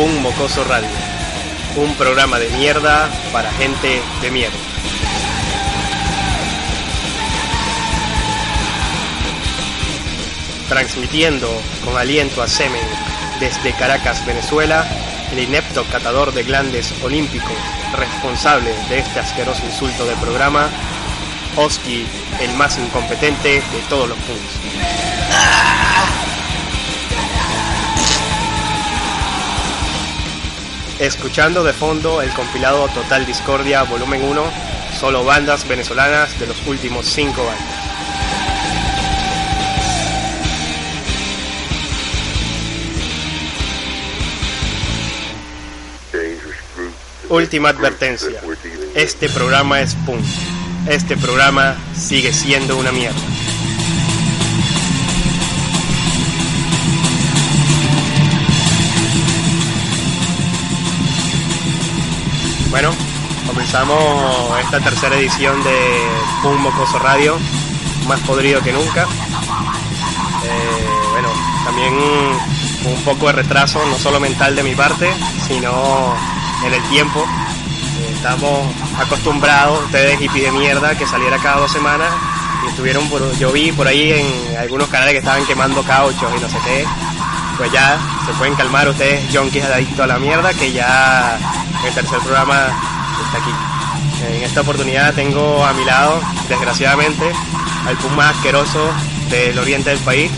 Un 0.00 0.22
Mocoso 0.22 0.64
Radio, 0.64 0.88
un 1.76 1.94
programa 1.94 2.38
de 2.38 2.48
mierda 2.48 3.10
para 3.34 3.52
gente 3.52 4.00
de 4.22 4.30
mierda. 4.30 4.56
Transmitiendo 10.70 11.50
con 11.84 11.98
aliento 11.98 12.40
a 12.40 12.48
semen 12.48 12.80
desde 13.40 13.74
Caracas, 13.74 14.24
Venezuela, 14.24 14.86
el 15.32 15.40
inepto 15.40 15.84
catador 15.92 16.32
de 16.32 16.44
glandes 16.44 16.94
olímpico 17.02 17.52
responsable 17.94 18.72
de 18.88 19.00
este 19.00 19.20
asqueroso 19.20 19.66
insulto 19.66 20.06
del 20.06 20.16
programa, 20.16 20.70
Oski, 21.56 22.06
el 22.40 22.54
más 22.54 22.78
incompetente 22.78 23.56
de 23.56 23.80
todos 23.90 24.08
los 24.08 24.18
puntos. 24.20 24.99
Escuchando 31.00 31.64
de 31.64 31.72
fondo 31.72 32.20
el 32.20 32.28
compilado 32.34 32.86
Total 32.88 33.24
Discordia 33.24 33.84
Volumen 33.84 34.22
1, 34.22 34.42
solo 35.00 35.24
bandas 35.24 35.66
venezolanas 35.66 36.38
de 36.38 36.46
los 36.46 36.66
últimos 36.66 37.06
5 37.06 37.40
años. 37.40 37.80
Última 47.30 47.70
advertencia. 47.70 48.42
Este 48.94 49.30
programa 49.30 49.80
es 49.80 49.94
punk. 49.94 50.22
Este 50.86 51.16
programa 51.16 51.76
sigue 51.96 52.34
siendo 52.34 52.76
una 52.76 52.92
mierda. 52.92 53.39
Bueno, 62.80 62.96
comenzamos 63.46 64.58
esta 64.58 64.80
tercera 64.80 65.14
edición 65.14 65.62
de 65.62 65.76
Punk 66.42 66.60
Mocoso 66.60 66.98
Radio, 66.98 67.38
más 68.08 68.18
podrido 68.20 68.62
que 68.62 68.72
nunca. 68.72 69.02
Eh, 69.02 70.88
bueno, 71.10 71.28
también 71.62 71.92
un 71.92 73.04
poco 73.04 73.26
de 73.26 73.32
retraso, 73.34 73.84
no 73.84 73.98
solo 73.98 74.18
mental 74.18 74.56
de 74.56 74.62
mi 74.62 74.74
parte, 74.74 75.12
sino 75.46 76.14
en 76.64 76.72
el 76.72 76.82
tiempo. 76.84 77.20
Eh, 77.20 78.12
estamos 78.14 78.74
acostumbrados, 78.98 79.84
ustedes 79.84 80.18
hippies 80.18 80.44
de 80.44 80.52
mierda, 80.52 80.96
que 80.96 81.06
saliera 81.06 81.36
cada 81.36 81.60
dos 81.60 81.70
semanas 81.70 82.08
y 82.64 82.68
estuvieron 82.70 83.06
por, 83.10 83.36
yo 83.36 83.52
vi 83.52 83.72
por 83.72 83.88
ahí 83.88 84.10
en 84.10 84.56
algunos 84.56 84.88
canales 84.88 85.12
que 85.12 85.18
estaban 85.18 85.44
quemando 85.44 85.82
cauchos 85.82 86.32
y 86.34 86.40
no 86.40 86.48
sé 86.48 86.56
qué. 86.64 86.86
Pues 87.60 87.72
ya 87.72 88.00
se 88.24 88.32
pueden 88.38 88.54
calmar 88.54 88.88
ustedes, 88.88 89.20
junkies 89.36 89.62
adictos 89.66 90.00
a 90.00 90.06
la 90.06 90.18
mierda, 90.18 90.54
que 90.54 90.72
ya 90.72 91.38
el 91.84 91.92
tercer 91.92 92.18
programa 92.20 92.68
está 93.22 93.36
aquí. 93.36 94.34
En 94.34 94.42
esta 94.44 94.62
oportunidad 94.62 95.12
tengo 95.12 95.62
a 95.62 95.74
mi 95.74 95.84
lado, 95.84 96.22
desgraciadamente, 96.48 97.30
al 97.86 97.98
pum 97.98 98.14
más 98.16 98.34
asqueroso 98.34 98.90
del 99.28 99.58
oriente 99.58 99.90
del 99.90 99.98
país, 99.98 100.30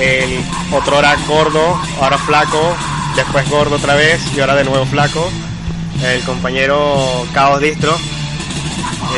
el 0.00 0.42
otrora 0.72 1.14
gordo, 1.28 1.78
ahora 2.00 2.16
flaco, 2.16 2.74
después 3.16 3.46
gordo 3.50 3.76
otra 3.76 3.94
vez 3.94 4.22
y 4.34 4.40
ahora 4.40 4.54
de 4.54 4.64
nuevo 4.64 4.86
flaco, 4.86 5.30
el 6.04 6.22
compañero 6.22 7.26
Caos 7.34 7.60
Distro, 7.60 7.94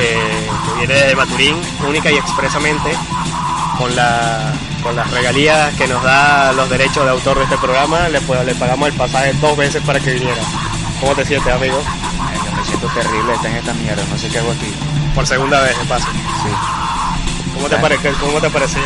eh, 0.01 0.49
que 0.67 0.87
viene 0.87 1.07
de 1.07 1.15
Maturín, 1.15 1.57
única 1.87 2.11
y 2.11 2.17
expresamente, 2.17 2.91
con, 3.79 3.95
la, 3.95 4.53
con 4.89 4.97
las 4.97 5.11
regalías 5.11 5.75
que 5.75 5.87
nos 5.87 6.03
da 6.03 6.51
los 6.55 6.71
derechos 6.71 7.05
de 7.05 7.11
autor 7.11 7.37
de 7.37 7.45
este 7.45 7.59
programa, 7.59 8.09
le, 8.09 8.21
le 8.21 8.55
pagamos 8.55 8.89
el 8.89 8.95
pasaje 8.95 9.35
dos 9.35 9.55
veces 9.55 9.83
para 9.83 10.01
que 10.01 10.15
viniera. 10.15 10.41
¿Cómo 10.99 11.15
te 11.15 11.27
sientes, 11.27 11.53
amigo? 11.53 11.79
Ay, 12.19 12.39
yo 12.43 12.57
me 12.57 12.65
siento 12.65 12.89
terrible, 12.95 13.35
está 13.35 13.51
en 13.51 13.57
esta 13.57 13.75
mierda, 13.75 14.03
no 14.09 14.17
sé 14.17 14.29
qué 14.29 14.39
hago 14.39 14.51
aquí. 14.51 14.73
Por 15.15 15.27
segunda 15.27 15.61
vez, 15.61 15.79
de 15.79 15.85
paso. 15.85 16.07
Sí. 16.07 16.49
¿Cómo 17.53 17.69
te, 17.69 17.77
parece, 17.77 18.13
¿Cómo 18.13 18.41
te 18.41 18.49
pareció? 18.49 18.81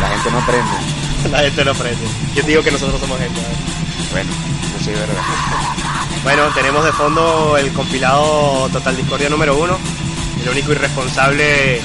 La 0.00 0.08
gente 0.10 0.30
no 0.30 0.38
aprende. 0.38 0.70
La 1.32 1.38
gente 1.40 1.64
no 1.64 1.70
aprende. 1.72 2.06
Yo 2.36 2.42
digo 2.44 2.62
que 2.62 2.70
nosotros 2.70 3.00
somos 3.00 3.18
gente. 3.18 3.40
Bueno, 4.12 4.30
eso 4.68 4.84
sí 4.84 4.90
es 4.90 5.00
verdad. 5.00 5.22
Bueno, 6.22 6.42
tenemos 6.54 6.84
de 6.84 6.92
fondo 6.92 7.56
el 7.56 7.72
compilado 7.72 8.68
Total 8.70 8.94
Discordia 8.94 9.30
número 9.30 9.56
uno. 9.56 9.78
El 10.42 10.50
único 10.50 10.70
irresponsable 10.72 11.80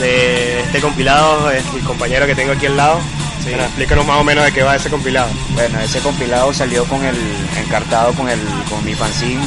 de 0.00 0.60
este 0.60 0.80
compilado 0.80 1.50
es 1.50 1.64
el 1.74 1.82
compañero 1.84 2.26
que 2.26 2.34
tengo 2.34 2.52
aquí 2.52 2.66
al 2.66 2.76
lado. 2.76 3.00
Sí. 3.44 3.50
explícanos 3.52 4.04
más 4.06 4.20
o 4.20 4.24
menos 4.24 4.44
de 4.44 4.52
qué 4.52 4.62
va 4.62 4.76
ese 4.76 4.90
compilado. 4.90 5.30
Bueno, 5.54 5.80
ese 5.80 6.00
compilado 6.00 6.52
salió 6.52 6.84
con 6.84 7.04
el 7.04 7.16
encartado 7.56 8.12
con 8.12 8.28
el 8.28 8.40
con 8.68 8.84
mi 8.84 8.94
fanzine 8.94 9.42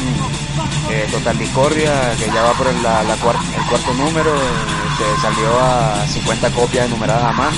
eh, 0.89 1.07
Total 1.11 1.37
Discordia, 1.37 2.15
que 2.17 2.25
ya 2.27 2.41
va 2.43 2.53
por 2.53 2.67
el, 2.67 2.81
la, 2.83 3.01
el 3.01 3.65
cuarto 3.69 3.93
número, 3.93 4.33
este, 4.35 5.21
salió 5.21 5.59
a 5.59 6.05
50 6.07 6.49
copias 6.51 6.89
numeradas 6.89 7.23
a 7.23 7.31
mano. 7.31 7.57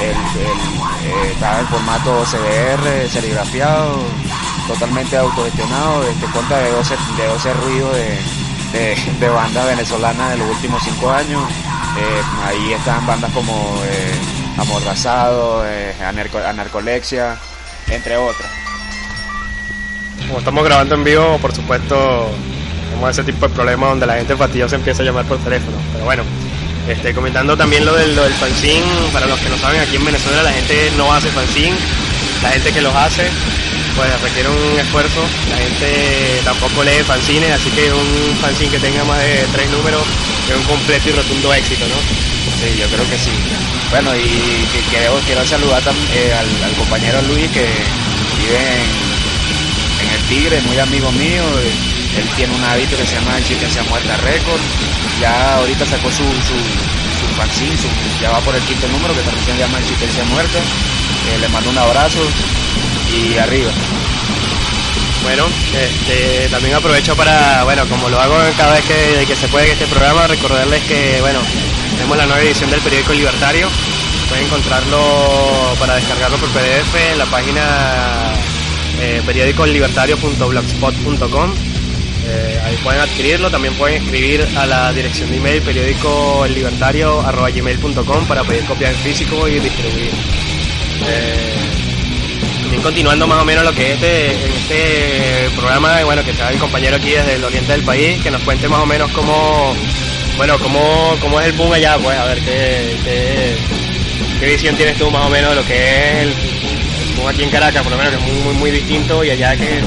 El, 0.00 0.10
eh, 0.10 1.32
estaba 1.32 1.60
en 1.60 1.66
formato 1.66 2.24
CDR, 2.24 3.08
serigrafiado, 3.08 3.98
totalmente 4.66 5.16
autogestionado, 5.16 6.04
este, 6.04 6.26
cuenta 6.26 6.58
de 6.58 6.70
12, 6.70 6.96
de 7.16 7.26
12 7.26 7.54
ruidos 7.54 7.96
de, 8.72 8.96
de, 9.18 9.28
bandas 9.28 9.66
venezolanas 9.66 10.30
de 10.30 10.36
los 10.38 10.50
últimos 10.50 10.82
5 10.82 11.10
años. 11.10 11.42
Eh, 11.98 12.22
ahí 12.44 12.72
están 12.72 13.06
bandas 13.06 13.30
como 13.32 13.52
eh, 13.84 14.12
Amordazado, 14.58 15.64
eh, 15.66 15.94
Anarcolexia, 16.04 17.36
entre 17.88 18.16
otras. 18.16 18.50
Como 20.26 20.38
estamos 20.38 20.64
grabando 20.64 20.94
en 20.94 21.04
vivo, 21.04 21.38
por 21.38 21.54
supuesto, 21.54 22.30
tenemos 22.88 23.10
ese 23.10 23.24
tipo 23.24 23.48
de 23.48 23.54
problemas 23.54 23.90
donde 23.90 24.06
la 24.06 24.14
gente 24.14 24.36
fastidiosa 24.36 24.76
empieza 24.76 25.02
a 25.02 25.06
llamar 25.06 25.24
por 25.24 25.38
teléfono. 25.38 25.76
Pero 25.92 26.04
bueno, 26.04 26.22
este, 26.88 27.14
comentando 27.14 27.56
también 27.56 27.84
lo 27.84 27.94
del, 27.94 28.14
lo 28.14 28.22
del 28.22 28.34
fanzine, 28.34 28.84
para 29.12 29.26
los 29.26 29.38
que 29.40 29.48
no 29.48 29.56
saben, 29.58 29.80
aquí 29.80 29.96
en 29.96 30.04
Venezuela 30.04 30.42
la 30.42 30.52
gente 30.52 30.92
no 30.96 31.12
hace 31.12 31.28
fanzine, 31.28 31.76
la 32.42 32.50
gente 32.50 32.72
que 32.72 32.80
los 32.80 32.94
hace 32.94 33.28
pues 33.96 34.20
requiere 34.20 34.48
un 34.48 34.78
esfuerzo, 34.78 35.20
la 35.50 35.56
gente 35.56 36.40
tampoco 36.44 36.82
lee 36.82 37.02
fanzines, 37.06 37.50
así 37.52 37.70
que 37.70 37.92
un 37.92 38.36
fanzine 38.40 38.70
que 38.70 38.78
tenga 38.78 39.04
más 39.04 39.18
de 39.18 39.46
tres 39.52 39.70
números 39.70 40.02
es 40.48 40.56
un 40.56 40.64
completo 40.64 41.08
y 41.08 41.12
rotundo 41.12 41.54
éxito, 41.54 41.84
¿no? 41.86 41.96
Sí, 42.60 42.76
yo 42.78 42.86
creo 42.88 43.08
que 43.08 43.18
sí. 43.18 43.30
Bueno, 43.90 44.14
y 44.16 44.66
quiero, 44.90 45.44
saludar 45.44 45.82
eh, 46.14 46.32
al, 46.32 46.72
compañero 46.76 47.20
Luis 47.22 47.50
que 47.50 47.66
vive 48.38 48.58
en, 50.02 50.08
el 50.10 50.22
Tigre, 50.28 50.60
muy 50.62 50.78
amigo 50.78 51.10
mío. 51.12 51.42
Él 52.16 52.26
tiene 52.36 52.54
un 52.54 52.64
hábito 52.64 52.96
que 52.96 53.06
se 53.06 53.14
llama 53.14 53.38
Existencia 53.38 53.82
Muerta 53.84 54.16
Record. 54.18 54.60
Ya 55.20 55.56
ahorita 55.56 55.86
sacó 55.86 56.10
su, 56.10 56.24
su, 56.24 56.56
su 57.18 57.26
fanzine, 57.36 57.76
ya 58.20 58.30
va 58.30 58.40
por 58.40 58.54
el 58.54 58.62
quinto 58.62 58.88
número 58.88 59.14
que 59.14 59.22
también 59.22 59.44
se 59.46 59.58
llama 59.58 59.78
Existencia 59.78 60.24
Muerta. 60.24 60.58
Eh, 60.58 61.38
le 61.40 61.48
mando 61.48 61.70
un 61.70 61.78
abrazo 61.78 62.20
y 63.12 63.38
arriba. 63.38 63.70
Bueno, 65.22 65.46
este, 65.78 66.48
también 66.48 66.74
aprovecho 66.74 67.14
para, 67.14 67.62
bueno, 67.64 67.84
como 67.86 68.08
lo 68.08 68.18
hago 68.18 68.36
cada 68.56 68.72
vez 68.74 68.84
que, 68.84 69.36
se 69.36 69.48
puede 69.48 69.72
este 69.72 69.86
programa, 69.86 70.26
recordarles 70.26 70.82
que, 70.84 71.20
bueno, 71.20 71.40
tenemos 71.96 72.16
la 72.16 72.24
nueva 72.26 72.40
edición 72.40 72.70
del 72.70 72.80
periódico 72.80 73.12
Libertario. 73.12 73.68
Pueden 74.28 74.46
encontrarlo 74.46 75.74
para 75.78 75.96
descargarlo 75.96 76.38
por 76.38 76.48
PDF 76.50 76.94
en 77.12 77.18
la 77.18 77.26
página 77.26 78.32
eh, 79.00 79.20
periódicolibertario.blogspot.com. 79.26 81.54
Eh, 82.26 82.60
ahí 82.64 82.76
pueden 82.82 83.00
adquirirlo, 83.00 83.50
también 83.50 83.74
pueden 83.74 84.02
escribir 84.02 84.46
a 84.56 84.66
la 84.66 84.92
dirección 84.92 85.30
de 85.30 85.36
email 85.38 85.62
periódico 85.62 86.44
para 88.28 88.44
pedir 88.44 88.64
copias 88.64 88.92
en 88.92 88.98
físico 88.98 89.48
y 89.48 89.58
distribuir. 89.58 90.10
Eh, 91.08 91.69
también 92.70 92.84
continuando 92.84 93.26
más 93.26 93.42
o 93.42 93.44
menos 93.44 93.64
lo 93.64 93.72
que 93.72 93.88
es 93.88 93.94
este, 93.94 94.30
este 94.30 95.50
programa, 95.56 96.04
bueno, 96.04 96.24
que 96.24 96.32
sea 96.32 96.50
el 96.50 96.58
compañero 96.58 96.94
aquí 96.94 97.10
desde 97.10 97.34
el 97.34 97.42
oriente 97.42 97.72
del 97.72 97.82
país, 97.82 98.22
que 98.22 98.30
nos 98.30 98.40
cuente 98.42 98.68
más 98.68 98.78
o 98.78 98.86
menos 98.86 99.10
cómo, 99.10 99.74
bueno, 100.36 100.56
cómo, 100.60 101.16
cómo 101.20 101.40
es 101.40 101.46
el 101.46 101.52
boom 101.54 101.72
allá, 101.72 101.98
pues 101.98 102.16
a 102.16 102.26
ver 102.26 102.38
qué, 102.38 103.56
qué, 104.38 104.46
visión 104.46 104.76
tienes 104.76 104.96
tú 104.96 105.10
más 105.10 105.26
o 105.26 105.30
menos 105.30 105.50
de 105.50 105.56
lo 105.56 105.64
que 105.64 105.74
es 105.74 106.22
el, 106.22 106.34
boom 107.16 107.26
aquí 107.26 107.42
en 107.42 107.50
Caracas, 107.50 107.82
por 107.82 107.90
lo 107.90 107.98
menos 107.98 108.14
que 108.14 108.24
es 108.24 108.32
muy, 108.32 108.42
muy, 108.44 108.54
muy 108.54 108.70
distinto 108.70 109.24
y 109.24 109.30
allá 109.30 109.56
que 109.56 109.82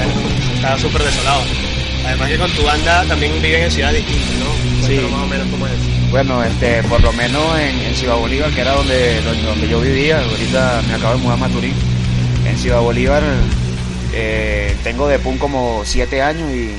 está 0.56 0.78
súper 0.78 1.04
desolado. 1.04 1.42
Además 2.06 2.30
que 2.32 2.38
con 2.38 2.52
tu 2.52 2.64
banda 2.64 3.06
también 3.06 3.42
viven 3.42 3.64
en 3.64 3.72
ciudades 3.72 4.06
distintas, 4.06 4.36
¿no? 4.40 4.86
Sí. 4.86 5.00
más 5.10 5.24
o 5.24 5.28
menos 5.28 5.48
cómo 5.50 5.68
es. 5.68 5.74
Bueno, 6.12 6.44
este, 6.44 6.84
por 6.84 7.02
lo 7.02 7.14
menos 7.14 7.58
en, 7.60 7.80
en 7.80 7.96
Ciudad 7.96 8.18
Bolívar, 8.18 8.52
que 8.52 8.60
era 8.60 8.74
donde, 8.74 9.22
donde, 9.22 9.70
yo 9.70 9.80
vivía, 9.80 10.20
ahorita 10.20 10.82
me 10.90 10.96
acabo 10.96 11.14
de 11.16 11.22
mudar 11.22 11.38
a 11.38 11.40
Maturín 11.40 11.93
en 12.46 12.58
Ciudad 12.58 12.82
Bolívar 12.82 13.24
eh, 14.14 14.76
tengo 14.84 15.08
de 15.08 15.18
PUN 15.20 15.38
como 15.38 15.82
siete 15.86 16.22
años 16.22 16.50
y 16.52 16.72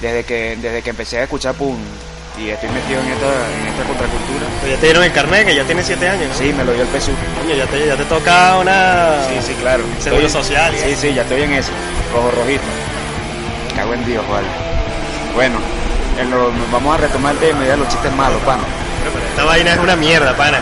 desde 0.00 0.24
que, 0.24 0.56
desde 0.60 0.82
que 0.82 0.90
empecé 0.90 1.18
a 1.18 1.22
escuchar 1.24 1.54
PUN 1.54 1.76
y 2.38 2.48
estoy 2.48 2.70
metido 2.70 3.00
en 3.00 3.08
esta, 3.08 3.26
en 3.26 3.66
esta 3.68 3.84
contracultura. 3.84 4.46
ya 4.66 4.76
te 4.76 4.86
dieron 4.86 5.04
el 5.04 5.12
carnet, 5.12 5.46
que 5.46 5.54
ya 5.54 5.64
tiene 5.64 5.82
siete 5.82 6.08
años, 6.08 6.28
¿no? 6.28 6.34
Sí, 6.34 6.52
me 6.54 6.64
lo 6.64 6.72
dio 6.72 6.82
el 6.82 6.88
PSU. 6.88 7.12
ya 7.54 7.66
te, 7.66 7.86
ya 7.86 7.96
te 7.96 8.04
toca 8.04 8.56
una... 8.58 9.22
Sí, 9.28 9.46
sí, 9.46 9.54
claro. 9.60 9.84
Seguro 9.98 10.28
social. 10.28 10.72
Sí, 10.74 10.96
sí, 10.96 11.12
ya 11.12 11.22
estoy 11.22 11.42
en 11.42 11.52
eso. 11.52 11.70
Rojo 12.14 12.30
rojito. 12.30 12.62
Cago 13.76 13.92
en 13.92 14.06
Dios, 14.06 14.24
vale. 14.30 14.46
Bueno, 15.34 15.58
vamos 16.72 16.94
a 16.94 16.98
retomar 16.98 17.34
de 17.38 17.76
los 17.76 17.88
chistes 17.88 18.12
malos, 18.14 18.40
pana. 18.42 18.62
Pero, 19.02 19.26
esta 19.26 19.44
vaina 19.44 19.74
es 19.74 19.78
una 19.78 19.96
mierda, 19.96 20.34
pana. 20.34 20.60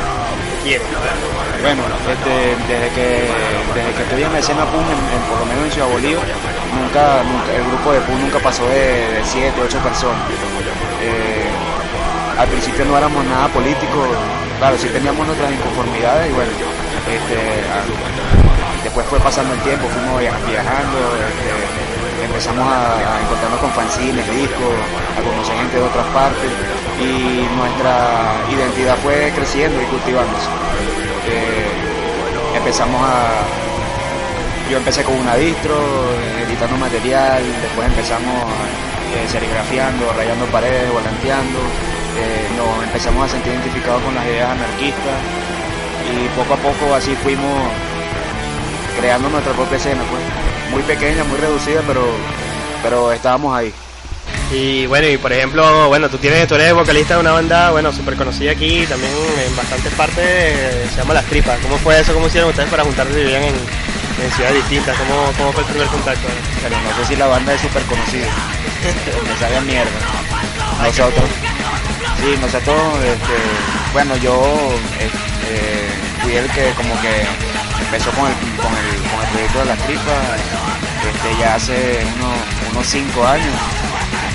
Bueno, 1.61 1.83
este, 2.07 2.55
desde 2.71 2.89
que 2.95 3.29
desde 3.75 3.93
que 3.95 4.03
estoy 4.03 4.23
en 4.23 4.33
la 4.33 4.39
escena 4.39 4.65
PUN, 4.67 4.85
por 5.29 5.41
lo 5.41 5.47
menos 5.47 5.65
en 5.65 5.73
Ciudad 5.73 5.89
Bolívar, 5.89 6.25
nunca, 6.71 7.23
el 7.51 7.65
grupo 7.67 7.93
de 7.93 8.01
PUN 8.03 8.21
nunca 8.23 8.39
pasó 8.39 8.63
de 8.69 9.21
7, 9.25 9.53
8 9.63 9.79
personas. 9.79 10.23
Eh, 11.03 11.51
al 12.39 12.47
principio 12.49 12.85
no 12.85 12.97
éramos 12.97 13.25
nada 13.27 13.49
político, 13.49 14.07
claro, 14.59 14.79
sí 14.79 14.89
teníamos 14.89 15.27
nuestras 15.27 15.51
inconformidades 15.51 16.31
y 16.31 16.35
bueno, 16.35 16.53
este, 17.11 17.39
después 18.85 19.07
fue 19.07 19.19
pasando 19.19 19.53
el 19.55 19.61
tiempo, 19.61 19.89
fuimos 19.89 20.21
viajando, 20.21 20.99
este, 21.27 22.25
empezamos 22.25 22.67
a, 22.71 23.19
encontrarnos 23.21 23.61
con 23.61 23.71
fanzines, 23.73 24.31
discos, 24.31 24.79
a 25.19 25.21
conocer 25.27 25.57
gente 25.57 25.77
de 25.77 25.83
otras 25.83 26.07
partes 26.15 26.51
y 27.03 27.43
nuestra 27.59 28.47
identidad 28.47 28.97
fue 29.03 29.33
creciendo 29.35 29.83
y 29.83 29.87
cultivándose 29.87 30.47
empezamos 32.57 33.01
a... 33.03 33.45
Yo 34.71 34.77
empecé 34.77 35.03
con 35.03 35.15
una 35.15 35.35
distro, 35.37 35.75
editando 36.47 36.77
material, 36.77 37.43
después 37.63 37.89
empezamos 37.89 38.45
eh, 39.15 39.27
serigrafiando, 39.27 40.13
rayando 40.13 40.45
paredes, 40.47 40.93
volanteando, 40.93 41.59
eh, 42.19 42.49
nos 42.57 42.85
empezamos 42.85 43.25
a 43.25 43.29
sentir 43.33 43.53
identificados 43.53 44.03
con 44.03 44.15
las 44.15 44.27
ideas 44.27 44.51
anarquistas 44.51 45.17
y 46.13 46.29
poco 46.37 46.55
a 46.55 46.57
poco 46.59 46.95
así 46.95 47.15
fuimos 47.17 47.63
creando 48.99 49.31
nuestra 49.31 49.55
propia 49.55 49.79
escena, 49.79 50.03
pues. 50.11 50.23
muy 50.71 50.83
pequeña, 50.83 51.25
muy 51.25 51.39
reducida, 51.39 51.83
pero, 51.87 52.03
pero 52.83 53.13
estábamos 53.13 53.57
ahí. 53.57 53.73
Y 54.51 54.87
bueno, 54.87 55.07
y 55.07 55.19
por 55.19 55.31
ejemplo, 55.31 55.89
bueno, 55.89 56.09
tú 56.09 56.17
tienes, 56.17 56.49
tú 56.49 56.55
eres 56.55 56.73
vocalista 56.73 57.15
de 57.15 57.21
una 57.21 57.33
banda, 57.33 57.71
bueno, 57.71 57.93
súper 57.93 58.17
conocida 58.17 58.53
aquí, 58.53 58.87
también 58.87 59.13
en 59.47 59.55
bastantes 59.55 59.93
partes, 59.93 60.91
se 60.91 60.97
llama 60.97 61.15
Las 61.15 61.27
Tripas. 61.27 61.59
¿Cómo 61.61 61.77
fue 61.77 62.01
eso? 62.01 62.15
¿Cómo 62.15 62.29
hicieron 62.29 62.49
ustedes 62.49 62.71
para 62.71 62.83
juntarse 62.83 63.13
y 63.13 63.25
vivían 63.25 63.43
en, 63.43 63.55
ciudades 64.35 64.57
distintas? 64.57 64.97
¿Cómo, 64.97 65.33
¿Cómo 65.37 65.53
fue 65.53 65.63
el 65.63 65.69
primer 65.69 65.89
contacto? 65.89 66.29
Pero 66.63 66.77
no 66.81 66.97
sé 66.97 67.05
si 67.09 67.17
la 67.17 67.27
banda 67.27 67.53
es 67.53 67.61
súper 67.61 67.83
conocida. 67.83 68.27
Me 69.29 69.37
sabe 69.39 69.61
mierda. 69.61 69.91
Nosotros, 70.83 71.29
sí, 72.21 72.39
nosotros, 72.41 72.81
este, 73.05 73.37
bueno, 73.93 74.17
yo 74.17 74.73
este, 74.99 76.23
fui 76.23 76.37
el 76.37 76.51
que 76.51 76.73
como 76.73 76.99
que 77.03 77.27
empezó 77.85 78.11
con 78.13 78.27
el, 78.27 78.35
con 78.57 78.73
el, 78.73 79.11
con 79.11 79.21
el 79.21 79.29
proyecto 79.31 79.59
de 79.59 79.65
Las 79.67 79.79
Tripas 79.87 80.41
este, 80.99 81.41
ya 81.41 81.55
hace 81.55 82.07
unos, 82.17 82.73
unos 82.73 82.87
cinco 82.87 83.27
años 83.27 83.55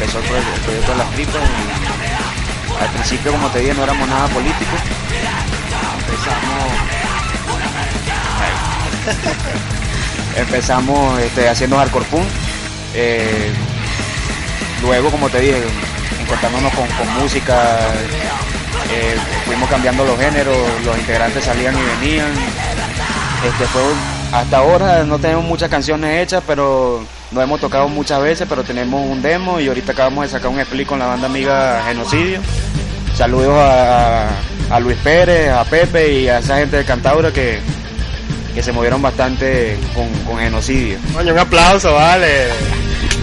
empezó 0.04 0.20
el, 0.20 0.26
proyecto 0.64 0.92
de 0.92 0.98
las 0.98 1.12
tripas. 1.12 1.42
al 2.82 2.90
principio, 2.90 3.32
como 3.32 3.48
te 3.50 3.60
dije, 3.60 3.74
no 3.74 3.84
éramos 3.84 4.08
nada 4.10 4.28
políticos. 4.28 4.80
Empezamos. 6.10 6.64
empezamos 10.38 11.20
este, 11.20 11.50
haciendo 11.50 11.78
hardcore 11.78 12.06
punk. 12.06 12.26
Eh, 12.94 13.52
luego, 14.82 15.10
como 15.10 15.30
te 15.30 15.40
dije, 15.40 15.64
encontrándonos 16.22 16.74
con, 16.74 16.88
música, 17.22 17.80
eh, 18.92 19.16
fuimos 19.46 19.70
cambiando 19.70 20.04
los 20.04 20.20
géneros, 20.20 20.58
los 20.86 20.98
integrantes 20.98 21.46
salían 21.46 21.76
y 21.78 21.82
venían. 21.82 22.32
Este 23.46 23.66
fue 23.68 23.82
hasta 24.34 24.58
ahora 24.58 25.04
no 25.04 25.20
tenemos 25.20 25.46
muchas 25.46 25.70
canciones 25.70 26.24
hechas, 26.24 26.44
pero 26.48 27.06
no 27.34 27.42
hemos 27.42 27.60
tocado 27.60 27.88
muchas 27.88 28.22
veces, 28.22 28.46
pero 28.48 28.64
tenemos 28.64 29.06
un 29.10 29.22
demo 29.22 29.60
y 29.60 29.68
ahorita 29.68 29.92
acabamos 29.94 30.26
de 30.26 30.30
sacar 30.30 30.50
un 30.50 30.60
split 30.60 30.88
con 30.88 31.00
la 31.00 31.08
banda 31.08 31.28
amiga 31.28 31.84
Genocidio. 31.88 32.40
Saludos 33.16 33.56
a, 33.58 34.80
Luis 34.80 34.98
Pérez, 35.04 35.50
a 35.52 35.64
Pepe 35.66 36.12
y 36.14 36.28
a 36.28 36.40
esa 36.40 36.58
gente 36.58 36.78
de 36.78 36.86
Cantaura 36.86 37.32
que, 37.32 37.60
que 38.56 38.64
se 38.64 38.72
movieron 38.72 39.02
bastante 39.02 39.78
con, 39.94 40.40
Genocidio. 40.40 40.98
un 41.20 41.38
aplauso, 41.40 41.94
vale. 41.94 42.48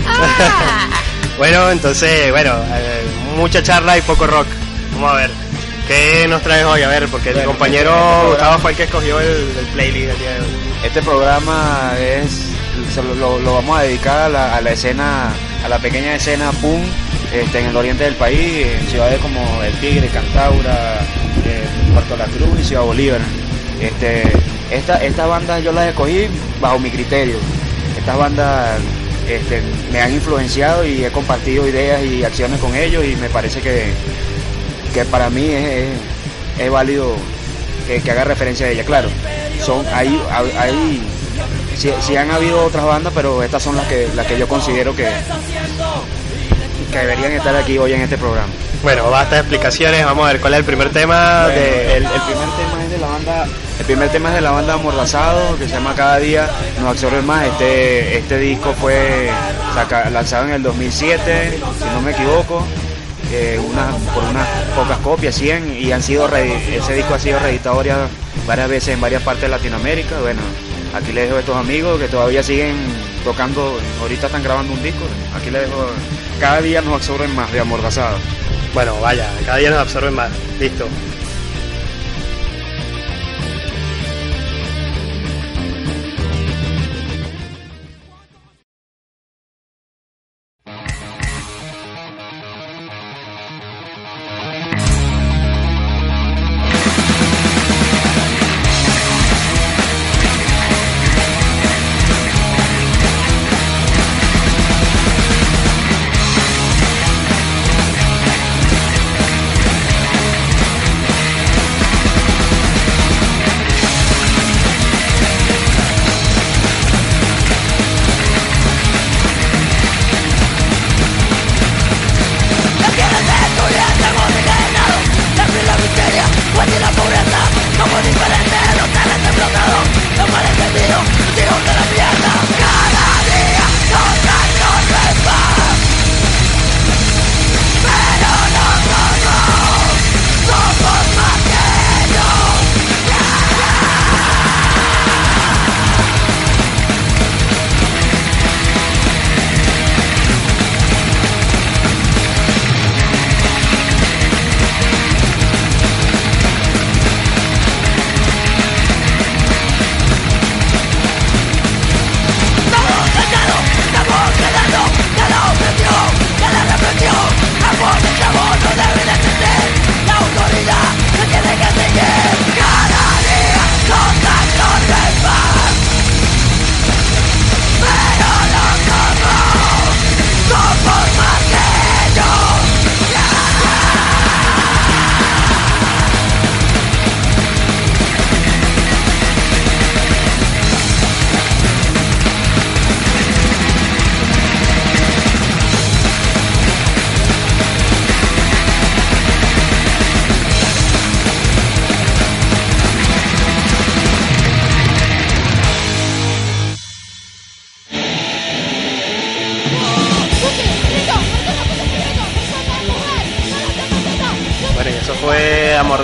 Ah. 0.06 0.88
bueno, 1.38 1.70
entonces, 1.70 2.30
bueno, 2.30 2.52
eh, 2.74 3.02
mucha 3.36 3.62
charla 3.62 3.98
y 3.98 4.02
poco 4.02 4.26
rock. 4.26 4.46
Vamos 4.94 5.12
a 5.12 5.14
ver. 5.16 5.30
¿Qué 5.88 6.26
nos 6.28 6.40
traes 6.42 6.64
hoy? 6.64 6.82
A 6.82 6.88
ver, 6.88 7.08
porque 7.08 7.30
el 7.30 7.34
Bueno, 7.36 7.50
compañero 7.50 7.90
este- 7.90 8.18
este 8.20 8.28
Gustavo 8.30 8.58
fue 8.60 8.70
el 8.70 8.76
que 8.76 8.82
escogió 8.84 9.20
el, 9.20 9.26
el 9.58 9.66
playlist 9.72 10.06
del 10.08 10.18
día 10.18 10.30
de 10.34 10.40
hoy. 10.40 10.46
Este 10.84 11.02
programa 11.02 11.92
es 11.98 12.49
lo, 13.18 13.54
vamos 13.54 13.78
a 13.78 13.82
dedicar 13.82 14.18
a 14.18 14.28
la, 14.28 14.56
a 14.56 14.60
la 14.60 14.72
escena, 14.72 15.32
a 15.64 15.68
la 15.68 15.78
pequeña 15.78 16.14
escena 16.14 16.50
punk 16.52 16.84
este, 17.32 17.60
en 17.60 17.66
el 17.66 17.76
oriente 17.76 18.04
del 18.04 18.14
país, 18.14 18.66
en 18.66 18.86
ciudades 18.88 19.18
como 19.20 19.40
El 19.62 19.72
Tigre, 19.74 20.08
Cantaura, 20.08 21.00
eh, 21.44 21.64
Puerto 21.92 22.16
La 22.16 22.26
Cruz 22.26 22.60
y 22.60 22.64
Ciudad 22.64 22.82
Bolívar. 22.82 23.20
Este, 23.80 24.24
esta, 24.70 25.02
estas 25.04 25.28
bandas 25.28 25.62
yo 25.62 25.72
las 25.72 25.88
escogí 25.88 26.26
bajo 26.60 26.78
mi 26.78 26.90
criterio. 26.90 27.36
Estas 27.96 28.16
bandas 28.16 28.80
este, 29.28 29.62
me 29.92 30.00
han 30.00 30.12
influenciado 30.12 30.84
y 30.84 31.04
he 31.04 31.10
compartido 31.10 31.66
ideas 31.68 32.04
y 32.04 32.24
acciones 32.24 32.60
con 32.60 32.74
ellos 32.74 33.04
y 33.04 33.14
me 33.16 33.28
parece 33.28 33.60
que, 33.60 33.92
que 34.92 35.04
para 35.04 35.30
mí 35.30 35.46
es, 35.48 36.70
válido 36.70 37.14
que, 37.86 38.00
que 38.02 38.10
haga 38.10 38.24
referencia 38.24 38.66
a 38.66 38.70
ella. 38.70 38.84
Claro, 38.84 39.08
son 39.64 39.86
hay, 39.92 40.20
hay 40.58 41.00
sí, 41.80 41.92
sí 42.00 42.16
han 42.16 42.30
habido 42.30 42.64
otras 42.64 42.84
bandas, 42.84 43.12
pero 43.14 43.42
estas 43.42 43.62
son 43.62 43.76
las 43.76 43.86
que 43.86 44.08
las 44.14 44.26
que 44.26 44.38
yo 44.38 44.46
considero 44.46 44.94
que, 44.94 45.08
que 46.92 46.98
deberían 46.98 47.32
estar 47.32 47.54
aquí 47.56 47.78
hoy 47.78 47.92
en 47.92 48.00
este 48.02 48.18
programa. 48.18 48.48
Bueno, 48.82 49.10
basta 49.10 49.34
de 49.36 49.40
explicaciones, 49.42 50.04
vamos 50.04 50.26
a 50.28 50.32
ver 50.32 50.40
cuál 50.40 50.54
es 50.54 50.60
el 50.60 50.64
primer 50.64 50.88
tema 50.90 51.42
Bueno, 51.44 51.60
de... 51.60 51.96
el, 51.98 52.04
el 52.04 52.20
primer 52.22 52.48
tema 52.56 52.82
es 52.84 52.90
de 52.90 52.98
la 52.98 53.06
banda 53.08 53.46
el 53.78 53.84
primer 53.86 54.08
tema 54.10 54.28
es 54.30 54.34
de 54.36 54.40
la 54.40 54.50
banda 54.52 54.72
Amordazado 54.74 55.56
que 55.58 55.66
se 55.68 55.74
llama 55.74 55.94
Cada 55.94 56.16
día 56.18 56.48
nos 56.80 56.88
absorbe 56.90 57.20
más 57.22 57.44
este 57.46 58.16
este 58.18 58.38
disco 58.38 58.74
fue 58.80 59.28
saca- 59.74 60.08
lanzado 60.10 60.46
en 60.46 60.52
el 60.54 60.62
2007 60.62 61.58
si 61.78 61.84
no 61.92 62.00
me 62.00 62.12
equivoco 62.12 62.66
eh, 63.32 63.60
una- 63.62 63.90
por 64.14 64.24
unas 64.24 64.48
pocas 64.74 64.96
copias 64.98 65.34
100 65.34 65.76
y 65.78 65.92
han 65.92 66.02
sido 66.02 66.26
re- 66.26 66.76
ese 66.78 66.94
disco 66.94 67.12
ha 67.14 67.18
sido 67.18 67.38
reeditado 67.38 67.76
varias, 67.76 67.98
varias 68.46 68.68
veces 68.68 68.94
en 68.94 69.00
varias 69.02 69.22
partes 69.22 69.42
de 69.42 69.48
Latinoamérica 69.50 70.18
bueno 70.22 70.40
aquí 70.94 71.12
les 71.12 71.24
dejo 71.24 71.36
a 71.36 71.40
estos 71.40 71.56
amigos 71.56 72.00
que 72.00 72.08
todavía 72.08 72.42
siguen 72.42 72.76
tocando 73.24 73.78
ahorita 74.00 74.26
están 74.26 74.42
grabando 74.42 74.72
un 74.72 74.82
disco 74.82 75.04
aquí 75.36 75.50
les 75.50 75.62
dejo 75.62 75.86
Cada 76.40 76.62
día 76.62 76.80
nos 76.80 76.94
absorben 76.94 77.34
más 77.36 77.52
de 77.52 77.60
Amordazado 77.60 78.16
Bueno, 78.72 78.98
vaya, 79.00 79.28
cada 79.44 79.58
día 79.58 79.70
nos 79.70 79.80
absorben 79.80 80.14
más. 80.14 80.30
Listo. 80.58 80.86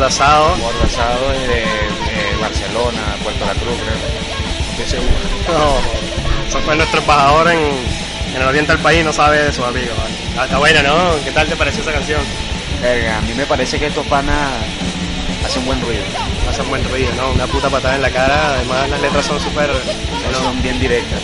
Amordazado 0.07 1.33
desde 1.33 1.63
eh, 1.65 2.37
Barcelona, 2.41 3.17
Puerto 3.25 3.45
La 3.45 3.55
Cruz, 3.55 3.75
creo. 3.75 4.85
Estoy 4.85 5.01
seguro. 5.01 5.13
No, 5.49 6.49
eso 6.49 6.61
fue 6.61 6.77
nuestro 6.77 7.01
embajador 7.01 7.49
en, 7.49 7.59
en 7.59 8.41
el 8.41 8.47
oriente 8.47 8.71
del 8.71 8.81
país, 8.83 9.05
no 9.05 9.13
sabe 9.13 9.43
de 9.43 9.53
sus 9.53 9.65
amigos. 9.65 9.97
¿vale? 9.99 10.45
Está 10.45 10.59
buena, 10.59 10.83
¿no? 10.85 11.25
¿Qué 11.25 11.33
tal 11.33 11.49
te 11.49 11.57
pareció 11.57 11.83
esa 11.83 11.93
canción? 11.93 12.21
Verga, 12.81 13.19
a 13.19 13.21
mí 13.23 13.35
me 13.35 13.47
parece 13.47 13.81
que 13.81 13.87
estos 13.87 14.07
panas 14.07 14.53
hacen 15.45 15.67
buen 15.67 15.81
ruido. 15.81 16.05
Hace 16.49 16.63
un 16.63 16.69
buen 16.69 16.85
ruido, 16.89 17.13
¿no? 17.17 17.33
Una 17.33 17.49
puta 17.49 17.69
patada 17.69 17.97
en 17.97 18.03
la 18.03 18.11
cara. 18.11 18.55
Además, 18.55 18.89
las 18.89 19.01
letras 19.01 19.27
son 19.27 19.41
súper. 19.41 19.69
bueno, 20.23 20.39
Son 20.39 20.63
bien 20.63 20.79
directas. 20.79 21.19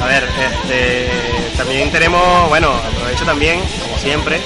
A 0.00 0.06
ver, 0.06 0.26
este, 0.40 1.10
también 1.58 1.90
tenemos, 1.92 2.48
bueno, 2.48 2.72
aprovecho 2.72 3.26
también, 3.26 3.60
como 3.82 3.98
siempre, 3.98 4.40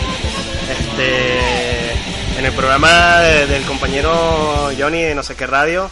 este, 0.68 1.81
en 2.38 2.44
el 2.44 2.52
programa 2.52 3.18
de- 3.20 3.46
del 3.46 3.62
compañero 3.64 4.70
Johnny 4.78 5.02
de 5.02 5.14
no 5.14 5.22
sé 5.22 5.34
qué 5.34 5.46
radio, 5.46 5.90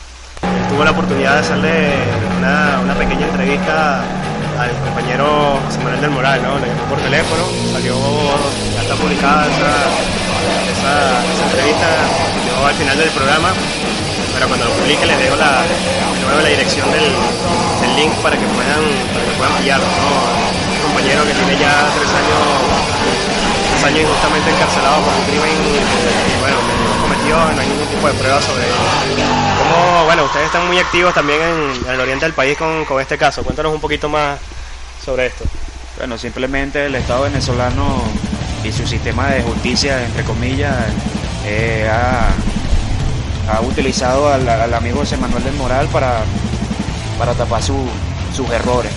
tuvo 0.68 0.84
la 0.84 0.90
oportunidad 0.92 1.34
de 1.34 1.40
hacerle 1.40 1.92
una, 2.38 2.94
pequeña 2.98 3.26
entrevista 3.26 4.02
al 4.58 4.70
compañero 4.84 5.58
José 5.66 5.78
Manuel 5.78 6.00
del 6.00 6.10
Moral, 6.10 6.42
¿no? 6.42 6.58
Le 6.58 6.66
llamó 6.68 6.84
por 6.90 6.98
teléfono, 7.00 7.42
salió, 7.72 7.94
ya 8.74 8.82
está 8.82 8.94
publicada 8.96 9.46
esa, 9.46 9.72
esa, 10.68 10.92
entrevista, 11.48 11.86
salió 12.44 12.66
al 12.66 12.74
final 12.74 12.96
del 12.98 13.08
programa, 13.10 13.48
pero 14.34 14.48
cuando 14.48 14.66
lo 14.66 14.72
publique 14.72 15.06
les 15.06 15.18
dejo 15.18 15.36
la, 15.36 15.62
de 15.64 16.20
nuevo 16.26 16.40
la 16.42 16.48
dirección 16.48 16.90
del, 16.92 17.08
del 17.80 17.96
link 17.96 18.12
para 18.20 18.36
que 18.36 18.44
puedan, 18.52 18.84
para 19.16 19.24
que 19.24 19.32
puedan 19.38 19.54
pillarlo. 19.62 19.86
Un 19.86 20.82
compañero 20.92 21.24
que 21.24 21.32
tiene 21.32 21.54
ya 21.56 21.72
tres 21.96 22.10
años, 22.12 22.40
tres 23.80 23.84
años 23.84 24.00
injustamente 24.02 24.50
encarcelado 24.50 25.02
por 25.02 25.14
un 25.14 25.24
crimen 25.24 25.50
que, 25.50 26.40
bueno, 26.40 26.56
cometió, 27.02 27.36
no 27.36 27.60
hay 27.60 27.68
ningún 27.68 27.86
tipo 27.88 28.06
de 28.06 28.12
prueba 28.14 28.40
sobre 28.42 28.64
él. 28.64 28.72
Como, 29.58 30.04
bueno, 30.04 30.24
ustedes 30.24 30.46
están 30.46 30.66
muy 30.66 30.78
activos 30.78 31.14
también 31.14 31.40
en, 31.40 31.86
en 31.86 31.90
el 31.94 32.00
oriente 32.00 32.24
del 32.26 32.34
país 32.34 32.56
con, 32.58 32.84
con 32.84 33.00
este 33.00 33.16
caso. 33.18 33.42
Cuéntanos 33.42 33.72
un 33.72 33.80
poquito 33.80 34.08
más 34.08 34.38
sobre 35.04 35.26
esto. 35.26 35.44
Bueno, 35.98 36.16
simplemente 36.18 36.86
el 36.86 36.94
Estado 36.94 37.22
venezolano 37.22 38.02
y 38.64 38.72
su 38.72 38.86
sistema 38.86 39.28
de 39.28 39.42
justicia, 39.42 40.04
entre 40.04 40.24
comillas, 40.24 40.74
eh, 41.46 41.88
ha, 41.90 42.28
ha 43.56 43.60
utilizado 43.62 44.32
al, 44.32 44.48
al 44.48 44.74
amigo 44.74 45.00
José 45.00 45.16
Manuel 45.16 45.42
del 45.44 45.54
Moral 45.54 45.88
para, 45.88 46.20
para 47.18 47.32
tapar 47.34 47.62
su- 47.62 47.88
sus 48.34 48.48
errores. 48.50 48.92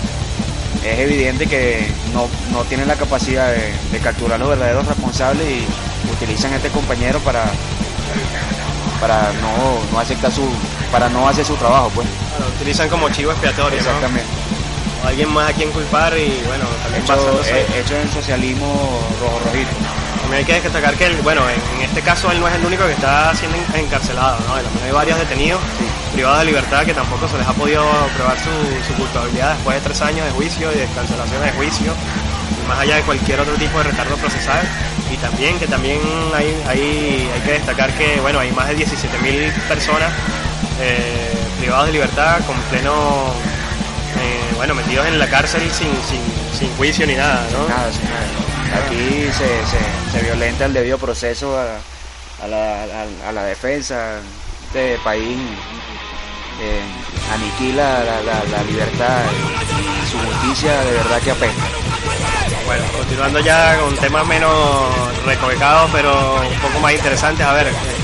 Es 0.82 0.98
evidente 0.98 1.46
que 1.46 1.90
no, 2.12 2.28
no 2.52 2.64
tienen 2.64 2.88
la 2.88 2.94
capacidad 2.96 3.50
de, 3.50 3.72
de 3.92 3.98
capturar 4.00 4.38
los 4.38 4.48
verdaderos 4.48 4.86
responsables 4.86 5.46
y 5.46 5.66
utilizan 6.12 6.52
a 6.52 6.56
este 6.56 6.68
compañero 6.68 7.18
para, 7.20 7.44
para 9.00 9.32
no, 9.40 9.78
no 9.92 9.98
aceptar 10.00 10.32
su, 10.32 10.42
para 10.92 11.08
no 11.08 11.28
hacer 11.28 11.44
su 11.44 11.56
trabajo, 11.56 11.90
pues. 11.94 12.06
Lo 12.38 12.46
utilizan 12.48 12.88
como 12.88 13.08
chivo 13.10 13.30
expiatorio, 13.32 13.70
¿no? 13.82 13.86
Exactamente. 13.86 14.26
O 15.02 15.06
alguien 15.08 15.32
más 15.32 15.50
a 15.50 15.52
quien 15.52 15.70
culpar 15.70 16.16
y 16.16 16.42
bueno, 16.46 16.64
también 16.82 17.02
Hecho, 17.02 17.14
basándose- 17.16 17.50
eh, 17.60 17.66
hecho 17.80 17.96
en 17.96 18.10
socialismo 18.10 19.00
rojo 19.20 19.38
rojito. 19.44 19.70
También 20.22 20.38
hay 20.40 20.44
que 20.44 20.60
destacar 20.68 20.94
que, 20.94 21.06
el- 21.06 21.16
bueno, 21.22 21.42
en, 21.48 21.60
en 21.78 21.88
este 21.88 22.00
caso 22.02 22.30
él 22.30 22.40
no 22.40 22.48
es 22.48 22.54
el 22.54 22.64
único 22.64 22.86
que 22.86 22.92
está 22.92 23.34
siendo 23.34 23.56
en- 23.56 23.84
encarcelado, 23.84 24.38
¿no? 24.46 24.54
Hay 24.54 24.92
varios 24.92 25.18
detenidos 25.18 25.60
privados 26.14 26.38
de 26.40 26.44
libertad 26.46 26.84
que 26.86 26.94
tampoco 26.94 27.28
se 27.28 27.36
les 27.38 27.46
ha 27.46 27.52
podido 27.52 27.84
probar 28.16 28.36
su, 28.38 28.50
su 28.86 28.94
culpabilidad 28.94 29.54
después 29.54 29.76
de 29.76 29.82
tres 29.82 30.00
años 30.02 30.24
de 30.26 30.32
juicio 30.32 30.72
y 30.72 30.76
de 30.78 30.86
cancelación 30.94 31.42
de 31.42 31.50
juicio, 31.52 31.92
y 32.64 32.68
más 32.68 32.78
allá 32.78 32.96
de 32.96 33.02
cualquier 33.02 33.40
otro 33.40 33.54
tipo 33.54 33.78
de 33.78 33.84
retardo 33.84 34.16
procesal. 34.16 34.62
Y 35.12 35.16
también 35.18 35.58
que 35.58 35.66
también 35.66 36.00
hay, 36.34 36.46
hay, 36.66 37.30
hay 37.34 37.40
que 37.44 37.52
destacar 37.52 37.92
que, 37.92 38.20
bueno, 38.20 38.38
hay 38.40 38.50
más 38.52 38.68
de 38.68 38.76
17.000 38.78 39.52
personas 39.68 40.10
eh, 40.80 41.30
privados 41.60 41.86
de 41.86 41.92
libertad 41.92 42.40
con 42.46 42.56
pleno, 42.70 43.32
eh, 44.20 44.54
bueno, 44.56 44.74
metidos 44.74 45.06
en 45.06 45.18
la 45.18 45.26
cárcel 45.28 45.62
sin, 45.72 45.88
sin, 46.08 46.20
sin 46.58 46.74
juicio 46.76 47.06
ni 47.06 47.14
nada, 47.14 47.46
¿no? 47.52 47.68
Nada, 47.68 47.90
sin 47.92 48.04
nada. 48.04 48.84
Aquí 48.84 49.26
se, 49.32 49.46
se, 49.70 50.18
se 50.18 50.24
violenta 50.24 50.64
el 50.64 50.72
debido 50.72 50.98
proceso 50.98 51.56
a, 51.58 51.64
a 52.44 52.48
la, 52.48 52.82
a- 52.84 53.28
a 53.28 53.32
la 53.32 53.44
defensa. 53.44 54.16
Este 54.74 54.98
país 55.04 55.38
eh, 56.60 56.82
aniquila 57.32 58.00
la, 58.02 58.20
la- 58.22 58.44
la 58.50 58.62
libertad 58.64 59.20
y 59.70 60.10
su 60.10 60.18
justicia 60.18 60.80
de 60.82 60.92
verdad 60.94 61.20
que 61.22 61.30
apesta. 61.30 61.62
Bueno, 62.66 62.84
continuando 62.96 63.38
ya 63.38 63.78
con 63.78 63.94
temas 63.98 64.26
menos 64.26 64.52
recovecados, 65.26 65.88
pero 65.92 66.40
un 66.40 66.58
poco 66.60 66.80
más 66.80 66.92
interesantes. 66.92 67.46
A 67.46 67.52
ver, 67.52 67.68
este, 67.68 67.94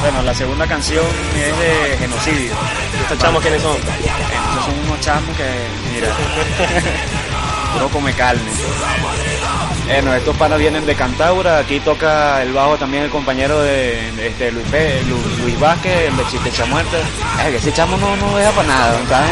Bueno, 0.00 0.22
la 0.22 0.32
segunda 0.32 0.64
canción 0.68 1.04
es 1.34 1.58
de 1.58 1.96
genocidio. 1.98 2.52
estos 3.02 3.18
chamos 3.18 3.42
quiénes 3.42 3.60
son. 3.62 3.76
Estos 3.78 4.64
son 4.64 4.78
unos 4.86 5.00
chamos 5.00 5.36
que, 5.36 5.50
mira, 5.92 6.08
puro 7.72 7.88
come 7.88 8.12
carne. 8.14 8.42
Bueno, 9.92 10.14
estos 10.14 10.34
panas 10.36 10.58
vienen 10.58 10.86
de 10.86 10.94
Cantaura, 10.94 11.58
aquí 11.58 11.78
toca 11.80 12.40
el 12.42 12.52
bajo 12.54 12.76
también 12.78 13.02
el 13.04 13.10
compañero 13.10 13.60
de, 13.60 14.10
de 14.16 14.28
este 14.28 14.50
Luis, 14.50 14.66
Pe- 14.68 15.02
Lu- 15.04 15.42
Luis 15.44 15.58
Vázquez, 15.60 16.08
el 16.08 16.16
de 16.16 16.26
Chistecha 16.28 16.64
Muerta. 16.64 16.96
Es 17.44 17.50
que 17.50 17.56
ese 17.56 17.72
chamo 17.74 17.96
no, 17.98 18.16
no 18.16 18.36
deja 18.36 18.50
para 18.52 18.68
nada, 18.68 18.92
¿sabes? 19.08 19.30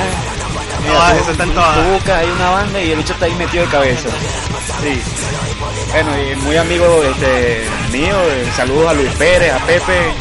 Todas, 0.87 1.12
tú- 1.14 1.19
eso 1.23 1.31
está 1.33 1.45
en 1.45 1.50
todas. 1.55 1.75
tú 1.76 1.81
buscas, 1.93 2.19
hay 2.19 2.29
una 2.31 2.50
banda 2.50 2.81
y 2.81 2.90
el 2.90 2.97
bicho 2.99 3.12
está 3.14 3.25
ahí 3.25 3.35
metido 3.35 3.64
de 3.64 3.71
cabeza. 3.71 4.09
Sí. 4.83 5.00
Bueno, 5.93 6.11
y 6.21 6.37
muy 6.37 6.57
amigo 6.59 7.02
este, 7.05 7.64
mío, 7.90 8.17
eh, 8.21 8.47
saludos 8.55 8.90
a 8.90 8.93
Luis 8.95 9.11
Pérez, 9.14 9.52
a 9.55 9.59
Pepe, 9.67 10.12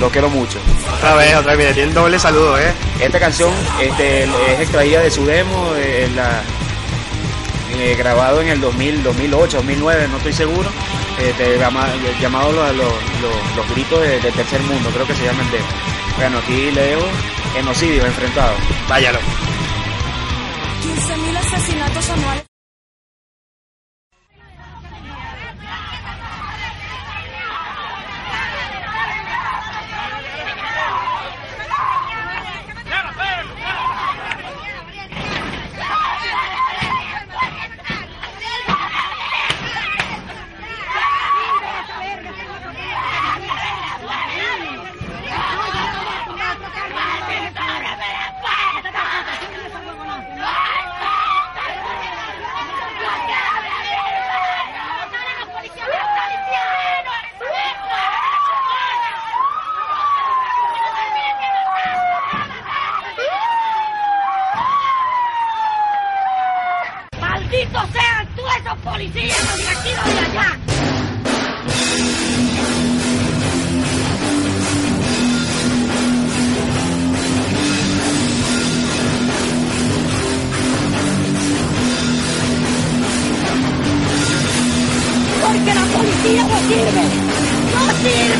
lo 0.00 0.08
quiero 0.10 0.30
mucho. 0.30 0.58
Otra 0.96 1.14
vez, 1.16 1.34
otra 1.36 1.52
vez, 1.56 1.58
mira, 1.64 1.74
tienen 1.74 1.92
doble 1.94 2.18
saludo, 2.20 2.56
¿eh? 2.58 2.72
Esta 3.00 3.18
canción 3.18 3.50
este, 3.80 4.24
es 4.24 4.60
extraída 4.60 5.00
de 5.02 5.10
su 5.10 5.26
demo, 5.26 5.72
eh, 5.76 6.08
la- 6.14 6.40
eh, 7.78 7.94
grabado 7.96 8.40
en 8.40 8.48
el 8.48 8.60
2000, 8.60 9.02
2008, 9.02 9.56
2009, 9.58 10.08
no 10.08 10.16
estoy 10.18 10.32
seguro, 10.32 10.68
llama- 11.58 11.88
llamado 12.20 12.52
los, 12.52 12.74
los, 12.76 12.92
los- 13.22 13.56
los 13.56 13.70
gritos 13.70 14.00
de- 14.00 14.20
del 14.20 14.32
tercer 14.34 14.60
mundo, 14.62 14.90
creo 14.90 15.06
que 15.06 15.14
se 15.14 15.24
llama 15.24 15.42
el 15.42 15.50
demo. 15.50 15.66
Bueno, 16.16 16.38
aquí 16.38 16.70
le 16.72 16.80
dejo 16.82 17.06
genocidio 17.54 18.04
enfrentado. 18.04 18.52
Váyalo. 18.88 19.18
15.000 20.82 21.36
asesinatos 21.36 22.10
anuales. 22.10 22.47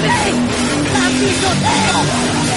No 0.00 0.06
sirve, 0.06 0.90
la 0.92 1.08
pisoteo. 1.18 2.47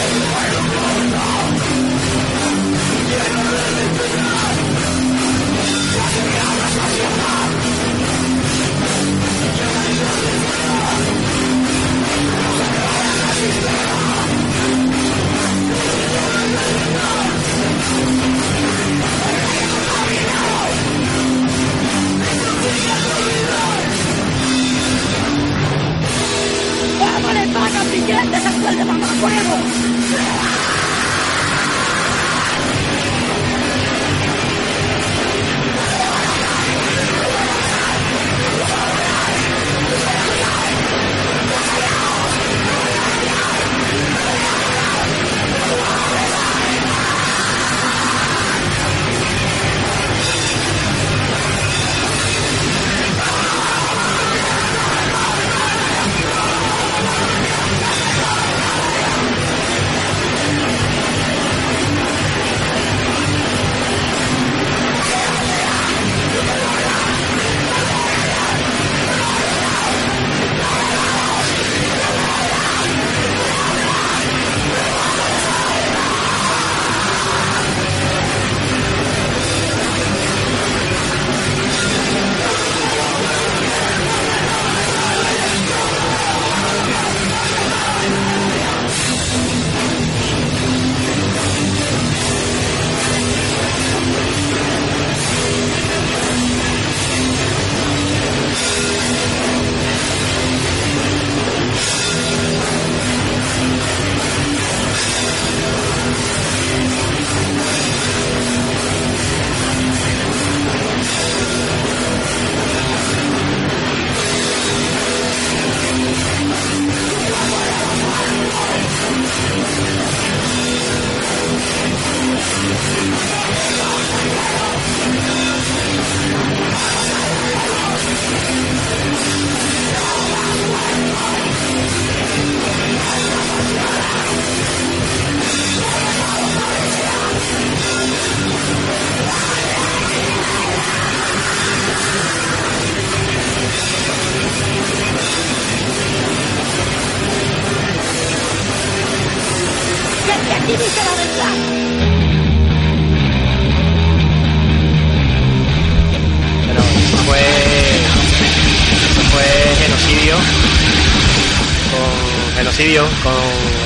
Genocidio, 162.62 163.04
con 163.24 163.34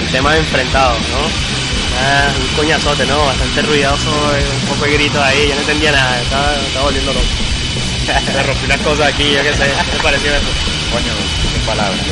el 0.03 0.11
tema 0.11 0.35
enfrentado, 0.35 0.91
¿no? 0.91 1.23
Ah, 1.97 2.27
un 2.37 2.55
coñazote, 2.57 3.05
¿no? 3.05 3.25
Bastante 3.25 3.61
ruidoso, 3.61 4.11
eh, 4.35 4.43
un 4.63 4.67
poco 4.67 4.83
de 4.83 4.93
gritos 4.93 5.23
ahí, 5.23 5.47
yo 5.47 5.55
no 5.55 5.61
entendía 5.61 5.93
nada, 5.93 6.21
estaba, 6.21 6.55
estaba 6.55 6.85
volviendo 6.85 7.13
loco. 7.13 7.25
Me 8.35 8.43
rompí 8.43 8.65
unas 8.65 8.81
cosas 8.81 9.07
aquí, 9.07 9.31
yo 9.31 9.41
qué 9.43 9.53
sé, 9.53 9.63
¿qué 9.63 9.97
me 9.97 10.03
pareció 10.03 10.29
eso? 10.29 10.51
Coño, 10.91 11.13
sin 11.53 11.61
palabras. 11.61 11.99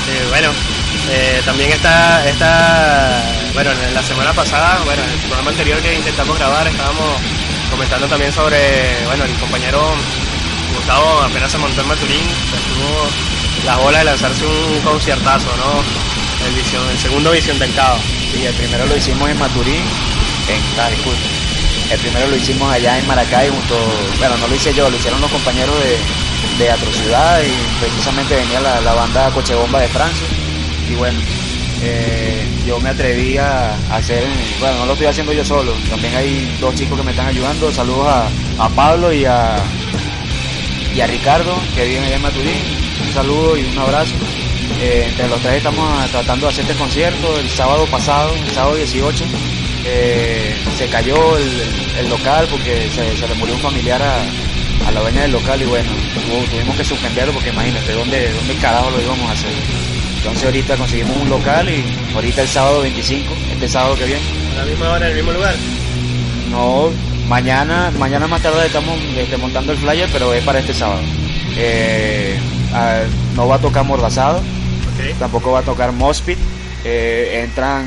Este, 0.00 0.28
bueno, 0.30 0.50
eh, 1.10 1.42
también 1.44 1.70
está, 1.70 2.26
está, 2.26 3.22
bueno, 3.52 3.70
en 3.70 3.94
la 3.94 4.02
semana 4.02 4.32
pasada, 4.32 4.80
bueno, 4.84 5.02
en 5.04 5.10
el 5.10 5.18
programa 5.18 5.50
anterior 5.50 5.78
que 5.80 5.94
intentamos 5.94 6.38
grabar, 6.38 6.66
estábamos 6.66 7.20
comentando 7.70 8.08
también 8.08 8.32
sobre, 8.32 8.58
bueno, 9.06 9.24
el 9.24 9.34
compañero 9.34 9.94
Gustavo 10.74 11.20
apenas 11.22 11.52
se 11.52 11.58
montó 11.58 11.82
en 11.82 11.88
Maturín, 11.88 12.24
pues, 12.50 12.62
tuvo 12.62 13.39
la 13.64 13.76
bola 13.76 13.98
de 13.98 14.04
lanzarse 14.04 14.44
un 14.44 14.80
conciertazo, 14.80 15.48
¿no? 15.56 16.46
El, 16.46 16.54
visión, 16.54 16.82
el 16.90 16.98
segundo 16.98 17.30
Visión 17.32 17.58
del 17.58 17.72
Caos. 17.74 18.00
Sí, 18.32 18.44
el 18.44 18.54
primero 18.54 18.86
lo 18.86 18.96
hicimos 18.96 19.28
en 19.28 19.38
Maturín, 19.38 19.82
en, 20.48 20.80
ah, 20.80 20.88
disculpe. 20.88 21.20
El 21.90 21.98
primero 21.98 22.28
lo 22.28 22.36
hicimos 22.36 22.72
allá 22.72 22.98
en 22.98 23.06
Maracay 23.06 23.48
junto, 23.48 23.76
bueno, 24.18 24.36
no 24.38 24.46
lo 24.46 24.54
hice 24.54 24.72
yo, 24.72 24.88
lo 24.88 24.96
hicieron 24.96 25.20
los 25.20 25.30
compañeros 25.30 25.74
de, 25.80 26.64
de 26.64 26.70
Atrocidad 26.70 27.42
y 27.42 27.80
precisamente 27.80 28.36
venía 28.36 28.60
la, 28.60 28.80
la 28.80 28.94
banda 28.94 29.30
Coche 29.30 29.54
Bomba 29.54 29.80
de 29.80 29.88
Francia. 29.88 30.26
Y 30.88 30.94
bueno, 30.94 31.18
eh, 31.82 32.46
yo 32.64 32.78
me 32.80 32.90
atreví 32.90 33.36
a 33.38 33.74
hacer, 33.92 34.24
bueno, 34.60 34.78
no 34.78 34.86
lo 34.86 34.92
estoy 34.92 35.08
haciendo 35.08 35.32
yo 35.32 35.44
solo, 35.44 35.72
también 35.88 36.14
hay 36.14 36.56
dos 36.60 36.74
chicos 36.76 36.96
que 36.96 37.04
me 37.04 37.10
están 37.10 37.26
ayudando. 37.26 37.72
Saludos 37.72 38.06
a, 38.06 38.64
a 38.64 38.68
Pablo 38.68 39.12
y 39.12 39.24
a, 39.24 39.56
y 40.94 41.00
a 41.00 41.06
Ricardo, 41.08 41.58
que 41.74 41.86
viven 41.86 42.04
allá 42.04 42.16
en 42.16 42.22
Maturín. 42.22 42.89
Un 43.10 43.16
saludo 43.16 43.56
y 43.56 43.64
un 43.64 43.76
abrazo. 43.76 44.14
Eh, 44.80 45.06
entre 45.08 45.26
los 45.26 45.40
tres 45.40 45.54
estamos 45.54 46.10
tratando 46.12 46.46
de 46.46 46.52
hacer 46.52 46.64
este 46.64 46.76
concierto. 46.76 47.40
El 47.40 47.50
sábado 47.50 47.84
pasado, 47.86 48.32
el 48.32 48.50
sábado 48.52 48.76
18, 48.76 49.24
eh, 49.84 50.54
se 50.78 50.86
cayó 50.86 51.36
el, 51.36 51.60
el 51.98 52.08
local 52.08 52.46
porque 52.48 52.88
se, 52.94 53.16
se 53.16 53.26
le 53.26 53.34
murió 53.34 53.56
un 53.56 53.60
familiar 53.62 54.00
a, 54.00 54.22
a 54.86 54.92
la 54.92 55.00
dueña 55.00 55.22
del 55.22 55.32
local 55.32 55.60
y 55.60 55.64
bueno, 55.64 55.90
tuvimos 56.52 56.76
que 56.76 56.84
suspenderlo 56.84 57.32
porque 57.32 57.48
imagínate, 57.48 57.92
¿dónde, 57.94 58.32
¿dónde 58.32 58.54
carajo 58.62 58.92
lo 58.92 59.02
íbamos 59.02 59.28
a 59.28 59.32
hacer? 59.32 59.50
Entonces 60.18 60.44
ahorita 60.44 60.76
conseguimos 60.76 61.16
un 61.16 61.30
local 61.30 61.68
y 61.68 61.84
ahorita 62.14 62.42
el 62.42 62.48
sábado 62.48 62.80
25, 62.82 63.34
este 63.54 63.68
sábado 63.68 63.96
que 63.96 64.04
viene. 64.04 64.22
A 64.54 64.58
la 64.58 64.64
misma 64.66 64.88
hora, 64.88 65.06
en 65.06 65.10
el 65.10 65.16
mismo 65.16 65.32
lugar. 65.32 65.56
No, 66.52 66.90
mañana, 67.26 67.90
mañana 67.98 68.28
más 68.28 68.40
tarde 68.40 68.66
estamos 68.66 68.96
este, 69.16 69.36
montando 69.36 69.72
el 69.72 69.78
flyer, 69.78 70.08
pero 70.12 70.32
es 70.32 70.44
para 70.44 70.60
este 70.60 70.74
sábado. 70.74 71.02
Eh, 71.56 72.38
no 73.36 73.48
va 73.48 73.56
a 73.56 73.58
tocar 73.58 73.84
Mordazado, 73.84 74.40
tampoco 75.18 75.52
va 75.52 75.60
a 75.60 75.62
tocar 75.62 75.92
Mospit. 75.92 76.38
Eh, 76.84 77.42
entran 77.44 77.84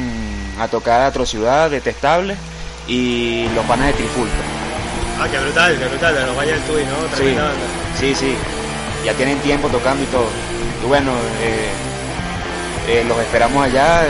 a 0.59 0.67
tocar 0.67 1.01
Atrociudad, 1.01 1.71
Detestable 1.71 2.35
y 2.87 3.47
los 3.55 3.65
panas 3.65 3.87
de 3.87 3.93
Trifulca. 3.93 4.33
Ah, 5.19 5.27
qué 5.31 5.39
brutal, 5.39 5.77
qué 5.79 5.85
brutal, 5.87 6.13
de 6.13 6.25
los 6.25 6.37
Valles 6.37 6.53
del 6.53 6.63
Tuy, 6.63 6.83
¿no? 6.85 7.17
Sí, 7.17 7.35
banda. 7.35 7.51
sí, 7.99 8.13
sí. 8.13 8.35
Ya 9.05 9.13
tienen 9.13 9.39
tiempo 9.39 9.67
tocando 9.69 10.03
y 10.03 10.07
todo. 10.07 10.27
Y 10.83 10.87
bueno, 10.87 11.11
eh, 11.41 11.69
eh, 12.87 13.05
los 13.07 13.17
esperamos 13.19 13.63
allá. 13.65 14.03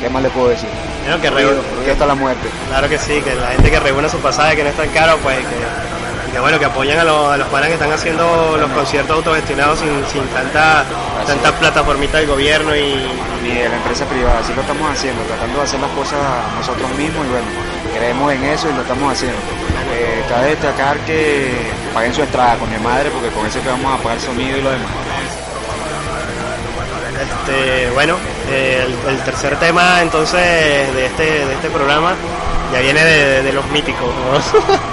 ¿Qué 0.00 0.10
más 0.10 0.22
le 0.22 0.30
puedo 0.30 0.48
decir? 0.48 0.68
Bueno, 1.04 1.20
que 1.20 1.30
ruido 1.30 1.62
hasta 1.90 2.06
la 2.06 2.14
muerte. 2.14 2.48
Claro 2.68 2.88
que 2.88 2.98
sí, 2.98 3.20
que 3.22 3.34
la 3.34 3.48
gente 3.48 3.70
que 3.70 3.80
reúne 3.80 4.08
su 4.08 4.18
pasaje, 4.18 4.56
que 4.56 4.64
no 4.64 4.70
es 4.70 4.76
tan 4.76 4.88
caro, 4.90 5.18
pues 5.22 5.38
que, 5.38 5.44
que 6.32 6.40
bueno, 6.40 6.58
que 6.58 6.64
apoyan 6.64 6.98
a 6.98 7.04
los, 7.04 7.30
a 7.30 7.36
los 7.36 7.46
panas 7.48 7.68
que 7.68 7.74
están 7.74 7.92
haciendo 7.92 8.56
los 8.56 8.70
conciertos 8.70 9.16
autogestionados 9.16 9.78
sin, 9.78 9.90
sin 10.06 10.26
tanta, 10.28 10.82
tanta 11.26 11.52
plataformita 11.58 12.18
del 12.18 12.26
gobierno 12.26 12.74
y, 12.74 13.06
Ni 13.42 13.50
de 13.50 13.68
la 13.68 13.76
empresa 13.76 14.06
privada. 14.06 14.38
Así 14.38 14.54
lo 14.54 14.62
estamos 14.62 14.90
haciendo, 14.90 15.22
tratando 15.24 15.58
de 15.58 15.64
hacer 15.64 15.80
las 15.80 15.90
cosas 15.90 16.18
nosotros 16.56 16.88
mismos 16.96 17.26
y 17.26 17.28
bueno, 17.28 17.46
creemos 17.94 18.32
en 18.32 18.44
eso 18.44 18.70
y 18.70 18.72
lo 18.72 18.80
estamos 18.80 19.12
haciendo. 19.12 19.38
Eh, 19.92 20.24
cabe 20.26 20.48
destacar 20.48 20.96
que 21.00 21.52
paguen 21.92 22.14
su 22.14 22.22
entrada 22.22 22.56
con 22.56 22.70
mi 22.70 22.78
madre 22.78 23.10
porque 23.10 23.28
con 23.28 23.44
eso 23.46 23.62
que 23.62 23.68
vamos 23.68 24.00
a 24.00 24.02
pagar 24.02 24.18
sonido 24.18 24.56
y 24.56 24.62
lo 24.62 24.70
demás. 24.70 24.88
este, 27.20 27.90
bueno, 27.90 28.16
eh, 28.48 28.86
el, 28.86 29.14
el 29.14 29.18
tercer 29.24 29.58
tema 29.58 30.00
entonces 30.00 30.40
de 30.94 31.06
este, 31.06 31.46
de 31.46 31.52
este 31.52 31.68
programa 31.68 32.14
ya 32.72 32.80
viene 32.80 33.04
de, 33.04 33.42
de 33.42 33.52
los 33.52 33.66
míticos, 33.66 34.08
¿no? 34.08 34.80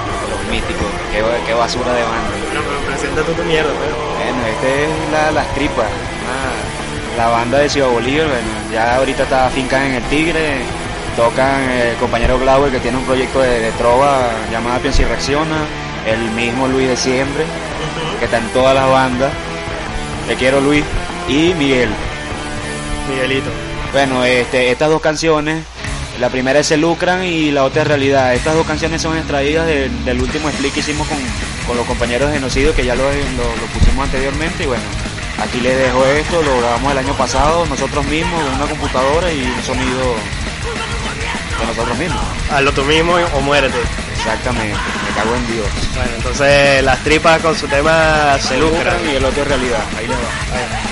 Los 0.49 0.57
míticos, 0.61 0.87
qué, 1.11 1.23
qué 1.45 1.53
basura 1.53 1.93
de 1.93 2.01
banda. 2.03 2.29
Bueno, 2.47 2.61
pero 2.65 2.79
presenta 2.91 3.21
tú 3.21 3.33
tu 3.33 3.43
mierda, 3.43 3.69
pues. 3.69 3.89
Bueno, 3.91 4.47
este 4.47 4.83
es 4.85 4.89
la, 5.11 5.31
Las 5.31 5.47
Tripas, 5.53 5.85
una- 5.85 7.17
la 7.23 7.29
banda 7.29 7.57
de 7.59 7.69
Ciudad 7.69 7.89
Bolívar, 7.89 8.27
bueno, 8.27 8.47
ya 8.73 8.95
ahorita 8.95 9.23
está 9.23 9.45
afincada 9.47 9.85
en 9.85 9.93
el 9.95 10.03
Tigre, 10.03 10.61
tocan 11.15 11.69
el 11.69 11.95
compañero 11.97 12.39
Glauber 12.39 12.71
que 12.71 12.79
tiene 12.79 12.97
un 12.97 13.03
proyecto 13.03 13.41
de, 13.41 13.59
de 13.59 13.71
trova 13.73 14.29
llamada 14.51 14.79
Piensa 14.79 15.01
y 15.01 15.05
Reacciona, 15.05 15.57
el 16.07 16.31
mismo 16.31 16.67
Luis 16.67 16.87
de 16.87 16.95
Siempre, 16.97 17.43
que 18.19 18.25
está 18.25 18.37
en 18.37 18.47
todas 18.49 18.73
las 18.73 18.89
bandas, 18.89 19.31
te 20.27 20.35
quiero 20.35 20.61
Luis, 20.61 20.83
y 21.27 21.53
Miguel. 21.55 21.89
Miguelito. 23.09 23.49
Bueno, 23.91 24.23
este, 24.23 24.71
estas 24.71 24.89
dos 24.89 25.01
canciones, 25.01 25.63
la 26.19 26.29
primera 26.29 26.59
es 26.59 26.67
Se 26.67 26.77
Lucran 26.77 27.23
y 27.23 27.51
la 27.51 27.63
otra 27.63 27.81
es 27.83 27.87
Realidad. 27.87 28.33
Estas 28.33 28.53
dos 28.55 28.65
canciones 28.67 29.01
son 29.01 29.17
extraídas 29.17 29.65
del, 29.65 30.05
del 30.05 30.21
último 30.21 30.49
split 30.49 30.73
que 30.73 30.79
hicimos 30.81 31.07
con, 31.07 31.17
con 31.67 31.77
los 31.77 31.85
compañeros 31.85 32.29
de 32.29 32.35
Genocidio, 32.35 32.75
que 32.75 32.85
ya 32.85 32.95
lo, 32.95 33.03
lo- 33.03 33.11
lo 33.11 33.65
pusimos 33.73 34.05
anteriormente. 34.05 34.63
Y 34.63 34.67
bueno, 34.67 34.83
aquí 35.41 35.59
les 35.61 35.77
dejo 35.77 36.05
esto, 36.05 36.41
lo 36.41 36.59
grabamos 36.59 36.91
el 36.91 36.97
año 36.99 37.13
pasado 37.13 37.65
nosotros 37.65 38.05
mismos, 38.05 38.41
con 38.43 38.53
una 38.55 38.65
computadora 38.65 39.31
y 39.31 39.41
un 39.41 39.63
sonido 39.63 40.15
de 41.59 41.65
nosotros 41.67 41.97
mismos. 41.97 42.21
Hazlo 42.51 42.71
tú 42.73 42.83
mismo 42.83 43.13
o 43.35 43.41
muérete. 43.41 43.77
Exactamente, 44.17 44.75
me 44.75 45.15
cago 45.15 45.33
en 45.35 45.47
Dios. 45.47 45.67
Bueno, 45.95 46.11
entonces 46.17 46.83
las 46.83 46.99
tripas 47.05 47.41
con 47.41 47.55
su 47.55 47.67
tema 47.67 48.37
se 48.39 48.57
lucran. 48.57 48.97
y 49.11 49.15
el 49.15 49.23
otro 49.23 49.41
es 49.43 49.47
Realidad. 49.47 49.79
Ahí 49.97 50.07
les 50.07 50.17
va. 50.17 50.21
¿Qué 50.83 50.88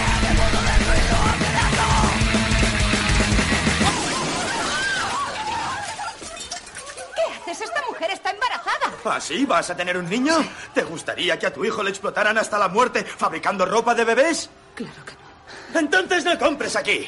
¿Así 9.12 9.46
vas 9.46 9.70
a 9.70 9.76
tener 9.76 9.98
un 9.98 10.10
niño? 10.10 10.36
¿Te 10.74 10.84
gustaría 10.84 11.38
que 11.38 11.48
a 11.48 11.54
tu 11.54 11.63
hijo 11.65 11.84
le 11.84 11.89
explotaran 11.89 12.38
hasta 12.38 12.58
la 12.58 12.67
muerte 12.67 13.04
fabricando 13.04 13.65
ropa 13.65 13.96
de 13.96 14.06
bebés? 14.06 14.50
Claro 14.76 15.06
que 15.06 15.13
no. 15.13 15.80
Entonces 15.80 16.26
no 16.26 16.38
compres 16.38 16.76
aquí. 16.76 17.08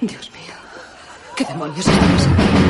Dios 0.00 0.30
mío. 0.30 0.54
¿Qué 1.36 1.44
demonios 1.44 1.86
está 1.86 2.69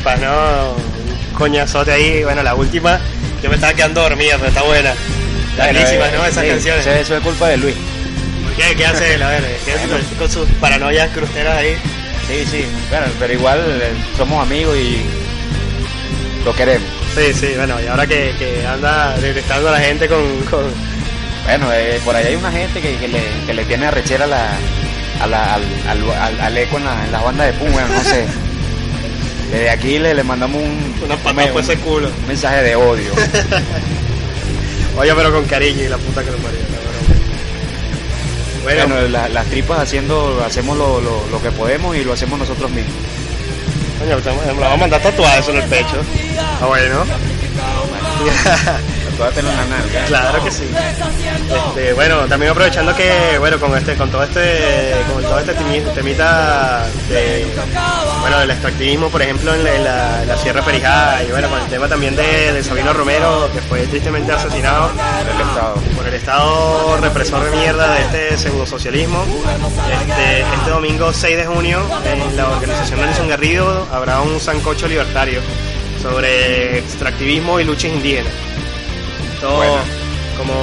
tripas, 0.00 0.20
¿no? 0.20 0.72
Un 0.72 1.34
coñazote 1.34 1.92
ahí. 1.92 2.24
Bueno, 2.24 2.42
la 2.42 2.54
última, 2.54 2.98
yo 3.42 3.48
me 3.48 3.54
estaba 3.56 3.74
quedando 3.74 4.02
dormida, 4.02 4.36
pero 4.36 4.48
está 4.48 4.62
buena. 4.62 4.92
Buenísimas, 5.56 6.12
¿no? 6.12 6.24
Esas 6.24 6.44
Sí, 6.44 6.50
canciones. 6.50 6.86
Eso, 6.86 7.16
es 7.16 7.22
culpa 7.22 7.48
de 7.48 7.56
Luis. 7.58 7.74
¿Qué, 8.56 8.74
qué 8.76 8.86
hace 8.86 9.14
él? 9.14 9.22
A 9.22 9.28
ver, 9.30 9.42
¿qué 9.64 9.72
hace 9.72 9.86
Bueno. 9.86 10.04
con 10.18 10.30
sus 10.30 10.48
paranoias 10.60 11.10
cruceras 11.10 11.58
ahí? 11.58 11.74
Sí, 12.26 12.44
sí. 12.50 12.64
Bueno, 12.88 13.06
pero 13.18 13.32
igual 13.32 13.58
eh, 13.80 13.92
somos 14.16 14.42
amigos 14.46 14.76
y 14.76 15.00
lo 16.44 16.54
queremos. 16.54 16.88
Sí, 17.14 17.32
sí, 17.34 17.52
bueno, 17.56 17.80
y 17.82 17.86
ahora 17.88 18.06
que, 18.06 18.32
que 18.38 18.64
anda 18.66 19.16
detectando 19.18 19.68
a 19.68 19.72
la 19.72 19.80
gente 19.80 20.08
con, 20.08 20.22
con... 20.50 20.62
Bueno, 21.44 21.72
eh, 21.72 22.00
por 22.04 22.14
ahí 22.14 22.26
hay 22.26 22.36
una 22.36 22.52
gente 22.52 22.80
que, 22.80 22.96
que 22.96 23.08
le, 23.08 23.20
que 23.46 23.54
le 23.54 23.64
tiene 23.64 23.86
arrechera 23.86 24.26
la, 24.26 24.50
a 25.20 25.26
la- 25.26 25.54
al, 25.54 25.62
al, 25.88 26.10
al- 26.10 26.40
al 26.40 26.56
eco 26.58 26.76
en, 26.78 26.84
la- 26.84 27.04
en 27.04 27.12
las 27.12 27.24
bandas 27.24 27.46
de 27.48 27.52
punk, 27.54 27.72
bueno, 27.72 27.88
no 27.88 28.04
sé. 28.04 28.26
Desde 29.50 29.70
aquí 29.70 29.98
le, 29.98 30.14
le 30.14 30.22
mandamos 30.22 30.62
un, 30.62 30.94
Una 31.04 31.14
un, 31.14 31.20
patada 31.20 31.52
por 31.52 31.62
ese 31.62 31.76
culo. 31.78 32.08
un 32.08 32.26
mensaje 32.28 32.62
de 32.62 32.76
odio. 32.76 33.10
Oye, 34.96 35.12
pero 35.14 35.32
con 35.32 35.44
cariño 35.44 35.82
y 35.84 35.88
la 35.88 35.98
puta 35.98 36.22
que 36.22 36.30
lo 36.30 36.36
parió. 36.38 36.58
la. 36.60 36.80
Bueno, 38.62 38.86
Bueno, 38.94 39.08
la- 39.08 39.28
las 39.28 39.46
tripas 39.46 39.80
haciendo, 39.80 40.42
hacemos 40.44 40.76
lo, 40.76 41.00
lo, 41.00 41.26
lo 41.30 41.42
que 41.42 41.50
podemos 41.50 41.96
y 41.96 42.04
lo 42.04 42.12
hacemos 42.12 42.38
nosotros 42.38 42.70
mismos. 42.70 42.92
coño, 43.98 44.18
estamos- 44.18 44.44
me 44.46 44.52
lo 44.54 44.60
vamos 44.60 44.74
a 44.74 44.80
mandar 44.80 45.02
tatuado 45.02 45.40
eso 45.40 45.50
en 45.50 45.56
el 45.62 45.68
pecho. 45.68 45.96
Ah, 46.60 46.66
bueno. 46.66 47.04
En 49.36 49.44
la 49.46 49.64
nalga. 49.66 50.04
Claro 50.06 50.44
que 50.44 50.50
sí. 50.50 50.64
Este, 51.68 51.92
bueno, 51.92 52.20
también 52.26 52.52
aprovechando 52.52 52.94
que, 52.96 53.36
bueno, 53.38 53.58
con 53.60 53.76
este, 53.76 53.94
con 53.96 54.10
todo 54.10 54.22
este, 54.22 54.94
con 55.12 55.22
todo 55.22 55.38
este 55.38 55.54
temi- 55.56 55.92
temita 55.94 56.86
de, 57.08 57.46
bueno, 58.20 58.38
del 58.40 58.50
extractivismo, 58.50 59.08
por 59.10 59.20
ejemplo, 59.22 59.54
en 59.54 59.64
la, 59.64 59.74
en 59.74 59.84
la- 59.84 60.22
en 60.22 60.28
la 60.28 60.36
Sierra 60.38 60.62
Perijá, 60.64 61.22
y 61.22 61.30
bueno, 61.30 61.48
con 61.50 61.60
el 61.60 61.66
tema 61.68 61.88
también 61.88 62.16
de, 62.16 62.52
de 62.52 62.62
Sabino 62.64 62.92
Romero, 62.92 63.50
que 63.52 63.60
fue 63.60 63.86
tristemente 63.86 64.32
asesinado 64.32 64.88
Por 64.88 65.34
el 65.34 65.40
Estado. 65.48 65.74
por 65.96 66.06
el 66.06 66.14
Estado 66.14 66.96
represor 67.00 67.44
de 67.50 67.56
mierda 67.56 67.94
de 67.94 68.00
este 68.28 68.38
pseudosocialismo. 68.38 69.24
Este, 70.08 70.40
este 70.40 70.70
domingo 70.70 71.12
6 71.12 71.36
de 71.36 71.46
junio, 71.46 71.80
en 72.04 72.36
la 72.36 72.48
organización 72.48 73.00
Nelson 73.00 73.28
Garrido, 73.28 73.86
habrá 73.92 74.20
un 74.20 74.40
sancocho 74.40 74.88
libertario 74.88 75.40
sobre 76.02 76.78
extractivismo 76.78 77.60
y 77.60 77.64
luchas 77.64 77.92
indígenas. 77.92 78.32
Todo 79.40 79.56
Bueno. 79.56 79.74
como, 80.36 80.54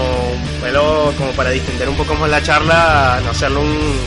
bueno, 0.59 1.13
como 1.17 1.31
para 1.31 1.49
distender 1.51 1.87
un 1.89 1.95
poco 1.97 2.15
más 2.15 2.29
la 2.29 2.41
charla, 2.41 3.19
no 3.23 3.31
hacerlo 3.31 3.61
un- 3.61 3.99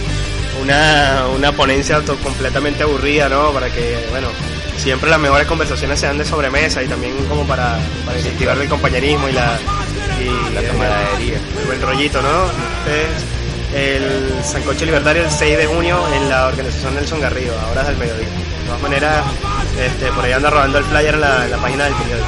una, 0.63 1.25
una 1.35 1.53
ponencia 1.53 2.01
completamente 2.23 2.83
aburrida, 2.83 3.29
¿no? 3.29 3.51
Para 3.53 3.71
que, 3.71 4.07
bueno, 4.11 4.29
siempre 4.77 5.09
las 5.11 5.19
mejores 5.19 5.47
conversaciones 5.47 5.99
sean 5.99 6.19
de 6.19 6.25
sobremesa 6.25 6.83
y 6.83 6.87
también 6.89 7.15
como 7.29 7.45
para, 7.47 7.79
para 8.05 8.19
incentivar 8.19 8.59
el 8.59 8.69
compañerismo 8.69 9.29
y 9.29 9.33
la, 9.33 9.59
y 10.21 10.55
La 10.55 10.63
camaradería. 10.63 11.37
el 11.61 11.67
buen 11.67 11.81
rollito, 11.83 12.21
¿no? 12.21 12.29
El 13.75 14.35
Sancocho 14.45 14.85
Libertario 14.85 15.23
el 15.25 15.31
6 15.31 15.57
de 15.57 15.67
junio 15.67 15.99
en 16.15 16.29
la 16.29 16.47
organización 16.49 16.95
Nelson 16.97 17.21
Garrido, 17.21 17.59
a 17.59 17.71
horas 17.71 17.87
del 17.87 17.97
mediodía. 17.97 18.27
De 18.29 18.67
todas 18.67 18.83
maneras, 18.83 19.25
este, 19.79 20.11
por 20.13 20.25
ahí 20.25 20.33
anda 20.33 20.51
rodando 20.51 20.79
el 20.79 20.85
flyer 20.85 21.15
en 21.15 21.21
la, 21.21 21.45
en 21.45 21.51
la 21.53 21.57
página 21.59 21.85
del 21.85 21.95
periódico. 21.95 22.27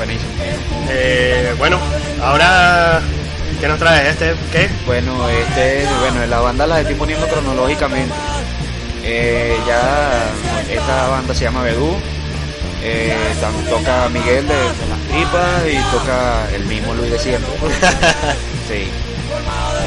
Buenísimo. 0.00 0.30
Eh, 0.88 1.54
bueno, 1.58 1.78
ahora, 2.22 3.02
¿qué 3.60 3.68
nos 3.68 3.78
traes? 3.78 4.08
¿Este 4.08 4.34
qué? 4.50 4.68
Bueno, 4.86 5.28
este, 5.28 5.84
bueno, 6.00 6.24
la 6.26 6.40
banda 6.40 6.66
la 6.66 6.80
estoy 6.80 6.94
poniendo 6.94 7.26
cronológicamente. 7.28 8.14
Eh, 9.04 9.54
ya 9.66 10.22
esta 10.72 11.08
banda 11.08 11.34
se 11.34 11.44
llama 11.44 11.62
Bedú. 11.64 11.94
Eh, 12.82 13.14
toca 13.68 14.08
Miguel 14.08 14.48
de, 14.48 14.54
de 14.54 14.86
las 14.88 14.98
tripas 15.10 15.62
y 15.70 15.94
toca 15.94 16.48
el 16.54 16.64
mismo 16.64 16.94
Luis 16.94 17.10
de 17.12 17.18
siempre. 17.18 17.50
Sí. 18.70 18.88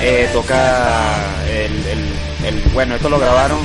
Eh, 0.02 0.30
toca 0.34 1.24
el, 1.50 1.72
el- 1.88 2.46
el- 2.48 2.62
bueno, 2.74 2.96
esto 2.96 3.08
lo 3.10 3.18
grabaron 3.18 3.60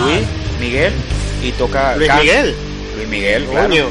Luis, 0.00 0.22
Miguel 0.58 0.94
y 1.42 1.52
toca 1.52 1.94
Luis 1.96 2.08
Can- 2.08 2.20
Miguel. 2.20 2.56
Luis 2.96 3.08
Miguel, 3.08 3.44
claro, 3.44 3.90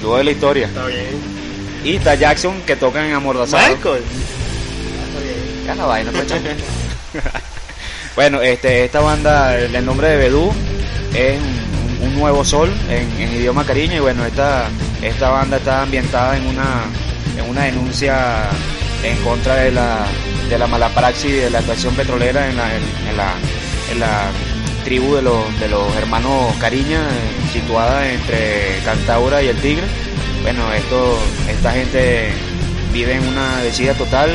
Dúo 0.00 0.16
de 0.18 0.24
la 0.24 0.30
historia. 0.30 0.66
está 0.66 0.86
bien. 0.86 1.36
Y 1.84 1.96
está 1.96 2.14
Jackson 2.14 2.62
que 2.62 2.76
toca 2.76 3.06
en 3.06 3.14
Amordazado. 3.14 3.62
Michael. 3.74 4.02
Está 4.02 5.20
bien. 5.20 5.66
Ya 5.66 5.74
la 5.74 5.86
vaina, 5.86 6.10
pues, 6.12 6.26
bueno, 8.16 8.40
este, 8.42 8.84
esta 8.84 9.00
banda, 9.00 9.56
el, 9.58 9.84
nombre 9.84 10.08
de 10.08 10.16
Bedú 10.16 10.52
es 11.14 11.38
un, 12.00 12.08
un 12.08 12.14
nuevo 12.18 12.44
sol 12.44 12.72
en, 12.88 13.20
en 13.20 13.32
idioma 13.36 13.64
cariño 13.64 13.96
y 13.96 14.00
bueno, 14.00 14.24
esta, 14.24 14.68
esta 15.02 15.30
banda 15.30 15.56
está 15.56 15.82
ambientada 15.82 16.36
en 16.36 16.46
una, 16.46 16.84
en 17.38 17.50
una 17.50 17.64
denuncia 17.64 18.48
en 19.02 19.16
contra 19.22 19.56
de 19.56 19.72
la, 19.72 20.06
de 20.48 20.58
la 20.58 20.66
mala 20.66 20.88
praxis 20.88 21.32
de 21.32 21.50
la 21.50 21.58
extracción 21.58 21.94
petrolera 21.94 22.48
en 22.48 22.56
la, 22.56 22.74
en, 22.74 22.82
en 23.08 23.16
la, 23.16 23.34
en 23.92 24.00
la 24.00 24.30
tribu 24.86 25.16
de 25.16 25.22
los, 25.22 25.60
de 25.60 25.68
los 25.68 25.94
hermanos 25.96 26.54
Cariña, 26.60 27.00
eh, 27.02 27.50
situada 27.52 28.08
entre 28.08 28.78
Cantaura 28.84 29.42
y 29.42 29.48
el 29.48 29.56
Tigre. 29.56 29.84
Bueno, 30.42 30.72
esto, 30.72 31.18
esta 31.50 31.72
gente 31.72 32.30
vive 32.92 33.14
en 33.14 33.26
una 33.26 33.56
desida 33.62 33.94
total, 33.94 34.30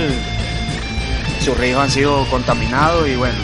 sus 1.43 1.57
ríos 1.57 1.79
han 1.79 1.89
sido 1.89 2.25
contaminados 2.29 3.07
y 3.07 3.15
bueno, 3.15 3.35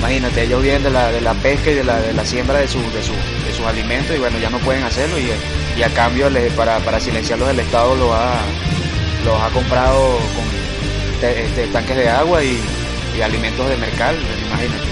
imagínate, 0.00 0.42
ellos 0.42 0.60
viven 0.60 0.82
de 0.82 0.90
la, 0.90 1.12
de 1.12 1.20
la 1.20 1.34
pesca 1.34 1.70
y 1.70 1.74
de 1.74 1.84
la, 1.84 2.00
de 2.00 2.12
la 2.12 2.24
siembra 2.24 2.58
de, 2.58 2.66
su, 2.66 2.78
de, 2.80 3.02
su- 3.02 3.12
de 3.46 3.54
sus 3.56 3.64
alimentos 3.64 4.16
y 4.16 4.18
bueno, 4.18 4.36
ya 4.40 4.50
no 4.50 4.58
pueden 4.58 4.82
hacerlo 4.82 5.18
y, 5.20 5.30
y 5.78 5.82
a 5.84 5.88
cambio 5.90 6.28
le- 6.28 6.50
para, 6.50 6.80
para 6.80 6.98
silenciarlos 6.98 7.48
el 7.48 7.60
Estado 7.60 7.94
los 7.94 8.10
ha, 8.12 8.34
los 9.24 9.40
ha 9.40 9.50
comprado 9.50 10.18
con 10.34 11.20
te- 11.20 11.44
este, 11.44 11.68
tanques 11.68 11.96
de 11.96 12.08
agua 12.08 12.42
y, 12.42 12.58
y 13.16 13.22
alimentos 13.22 13.68
de 13.68 13.76
mercal, 13.76 14.16
imagínate. 14.48 14.89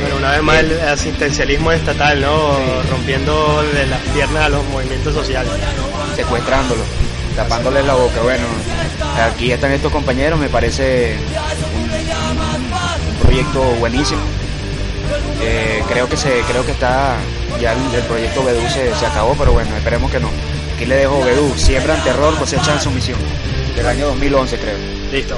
Bueno, 0.00 0.16
una 0.16 0.30
vez 0.32 0.42
más 0.42 0.58
el 0.58 0.80
asistencialismo 0.80 1.72
estatal, 1.72 2.20
¿no? 2.20 2.58
Rompiendo 2.90 3.62
de 3.62 3.86
las 3.86 4.00
piernas 4.14 4.44
a 4.44 4.48
los 4.48 4.64
movimientos 4.68 5.14
sociales. 5.14 5.52
secuestrándolo, 6.16 6.82
tapándole 7.36 7.82
la 7.82 7.94
boca. 7.94 8.20
Bueno, 8.22 8.44
aquí 9.22 9.52
están 9.52 9.72
estos 9.72 9.92
compañeros, 9.92 10.38
me 10.38 10.48
parece 10.48 11.16
un, 11.74 11.82
un- 11.82 13.10
un 13.10 13.16
proyecto 13.22 13.60
buenísimo. 13.78 14.20
Eh, 15.42 15.82
creo 15.88 16.08
que 16.08 16.16
se, 16.16 16.40
creo 16.48 16.64
que 16.64 16.72
está, 16.72 17.16
ya 17.60 17.72
el, 17.74 17.94
el 17.94 18.02
proyecto 18.04 18.42
Bedú 18.44 18.62
se, 18.70 18.94
se 18.94 19.06
acabó, 19.06 19.34
pero 19.38 19.52
bueno, 19.52 19.76
esperemos 19.76 20.10
que 20.10 20.18
no. 20.20 20.30
Aquí 20.74 20.86
le 20.86 20.96
dejo 20.96 21.22
Bedú, 21.24 21.52
siembran 21.56 22.02
terror, 22.02 22.36
cosechan 22.38 22.80
sumisión, 22.80 23.18
del 23.76 23.86
año 23.86 24.06
2011 24.08 24.58
creo. 24.58 24.76
Listo. 25.12 25.36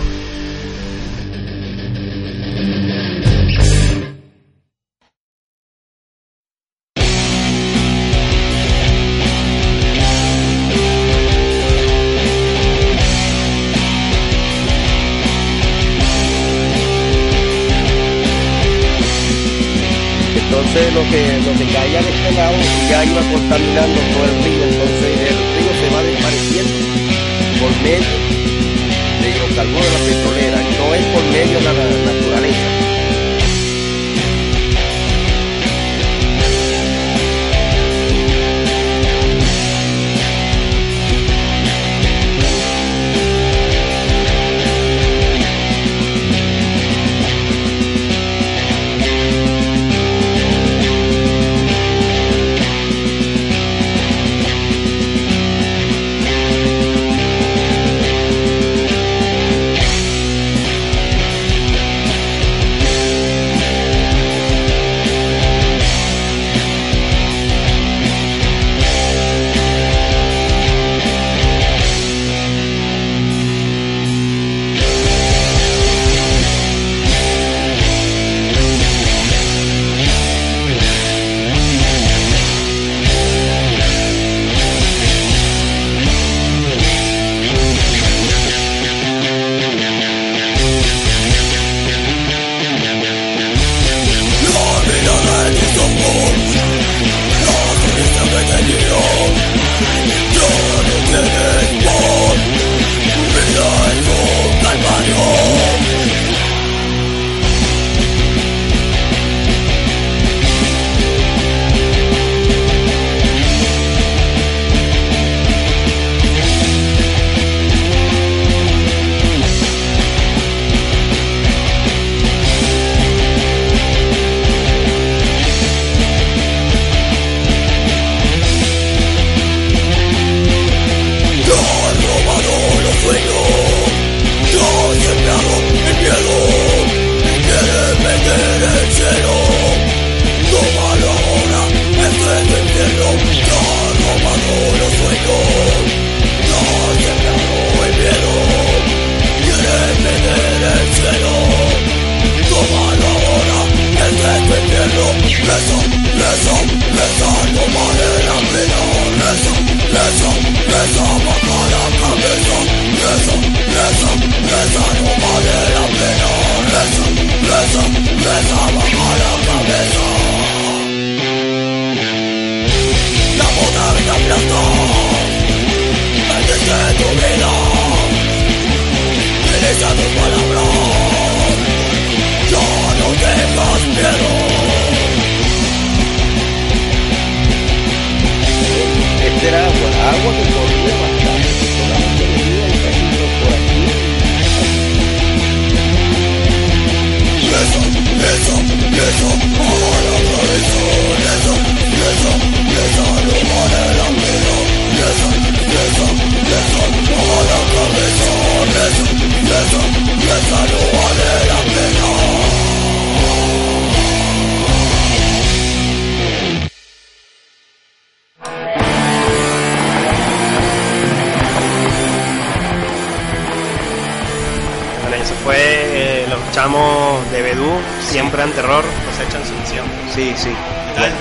En 228.45 228.53
terror, 228.53 228.84
cosechan 229.07 229.43
su 229.45 229.53
misión. 229.55 229.86
Sí, 230.14 230.34
sí. 230.36 230.51
¿Qué 230.95 231.01
tal? 231.01 231.12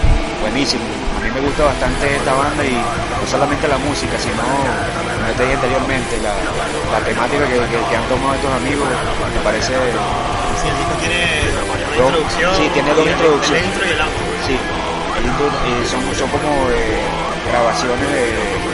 Buenísimo. 0.42 0.84
A 1.18 1.24
mí 1.24 1.30
me 1.34 1.42
gusta 1.42 1.66
bastante 1.66 2.16
esta 2.16 2.34
banda 2.34 2.64
y 2.64 2.74
no 2.78 3.26
solamente 3.30 3.68
la 3.68 3.78
música, 3.78 4.18
sino, 4.20 4.38
como 4.44 5.34
te 5.36 5.44
dije 5.44 5.56
anteriormente, 5.56 6.18
la, 6.22 6.34
la 6.94 7.00
temática 7.04 7.44
que, 7.48 7.58
que- 7.68 7.86
que 7.90 7.96
han 7.98 8.08
tomado 8.08 8.34
estos 8.36 8.54
amigos 8.54 8.88
me 8.88 9.42
parece... 9.42 9.74
Sí, 10.62 10.68
el 10.70 10.78
disco 10.78 10.94
tiene 11.02 11.22
Dos- 11.98 12.08
introducción. 12.10 12.56
sí, 12.56 12.70
tiene 12.74 12.94
dos 12.94 13.08
introducciones. 13.08 13.62
El 13.62 13.70
intro 13.70 13.86
y 13.86 13.92
el 13.92 14.02
outro. 14.02 14.24
Sí, 14.46 14.56
el 15.18 15.26
intro- 15.26 15.58
eh, 15.70 15.84
son, 15.90 16.02
son 16.18 16.30
como 16.34 16.50
eh, 16.70 17.02
grabaciones 17.50 18.08
de, 18.10 18.26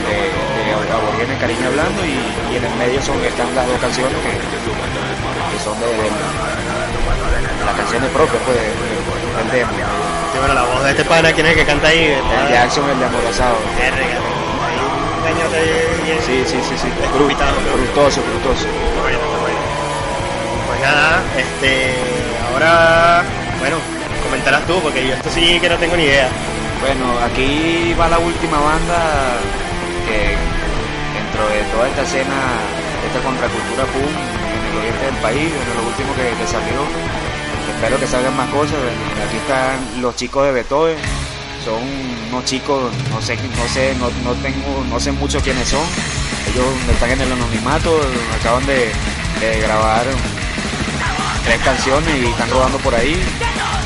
de, 0.08 0.18
de 0.64 0.92
aborígenes 0.92 1.40
Cariño 1.40 1.68
hablando 1.68 2.00
y, 2.06 2.16
y 2.52 2.56
en 2.60 2.64
el 2.64 2.76
medio 2.80 3.02
son, 3.02 3.20
están 3.24 3.48
las 3.56 3.68
dos 3.68 3.80
canciones 3.80 4.16
que, 4.24 4.32
que 4.32 5.60
son 5.64 5.76
de, 5.80 5.88
de 5.92 6.08
las 7.66 7.76
canciones 7.76 8.10
propias 8.12 8.42
pues, 8.46 8.58
de- 8.58 8.64
de- 8.64 9.38
del 9.38 9.52
demo. 9.52 9.72
Sí, 10.32 10.38
bueno, 10.40 10.54
la 10.54 10.64
voz 10.64 10.84
de 10.84 10.90
este 10.92 11.06
pana, 11.06 11.32
¿quién 11.32 11.46
es 11.46 11.52
el 11.54 11.58
que 11.60 11.66
canta 11.66 11.88
ahí? 11.88 12.18
El 12.18 12.50
Jackson, 12.50 12.90
el 12.90 13.00
de 13.00 13.06
ahí 13.06 13.12
un 15.96 16.04
bien. 16.04 16.20
Sí, 16.26 16.44
sí, 16.46 16.60
sí, 16.68 16.76
sí. 16.78 16.88
Frutoso. 18.22 18.68
Está 18.68 19.02
bueno, 19.02 19.20
bueno. 19.42 19.60
Pues 20.68 20.80
nada, 20.82 21.22
este, 21.38 21.96
ahora, 22.52 23.24
bueno, 23.60 23.78
comentarás 24.24 24.66
tú, 24.68 24.80
porque 24.82 25.08
yo 25.08 25.14
esto 25.14 25.30
sí 25.30 25.60
que 25.60 25.70
no 25.70 25.78
tengo 25.78 25.96
ni 25.96 26.04
idea. 26.04 26.28
Bueno, 26.82 27.06
aquí 27.24 27.96
va 28.00 28.10
la 28.10 28.20
última 28.20 28.60
banda 28.60 29.40
que 30.08 30.36
dentro 31.16 31.48
de 31.48 31.64
toda 31.72 31.88
esta 31.88 32.02
escena, 32.04 32.36
esta 33.08 33.20
contracultura 33.24 33.84
punk 33.96 34.12
en 34.12 34.72
el 34.72 34.78
oriente 34.80 35.06
del 35.06 35.16
país, 35.24 35.48
bueno, 35.56 35.72
lo 35.80 35.84
último 35.88 36.12
que, 36.16 36.36
que 36.36 36.46
salió, 36.48 36.84
espero 37.84 38.00
que 38.00 38.08
salgan 38.08 38.38
más 38.38 38.50
cosas. 38.50 38.78
aquí 39.28 39.36
están 39.36 40.02
los 40.02 40.16
chicos 40.16 40.46
de 40.46 40.54
Beethoven, 40.54 40.96
son 41.66 41.84
unos 42.30 42.46
chicos, 42.46 42.90
no 43.12 43.22
sé, 43.22 43.36
no 43.36 43.68
sé, 43.68 43.94
no, 43.96 44.10
no 44.24 44.34
tengo, 44.42 44.86
no 44.90 45.00
sé 45.02 45.12
mucho 45.12 45.42
quiénes 45.42 45.68
son. 45.68 45.84
Ellos 46.50 46.66
están 46.90 47.12
en 47.12 47.20
el 47.20 47.32
anonimato, 47.34 48.00
acaban 48.40 48.66
de, 48.66 48.90
de 49.42 49.60
grabar 49.60 50.06
tres 51.44 51.60
canciones 51.60 52.16
y 52.22 52.26
están 52.28 52.50
rodando 52.52 52.78
por 52.78 52.96
ahí. 52.96 53.22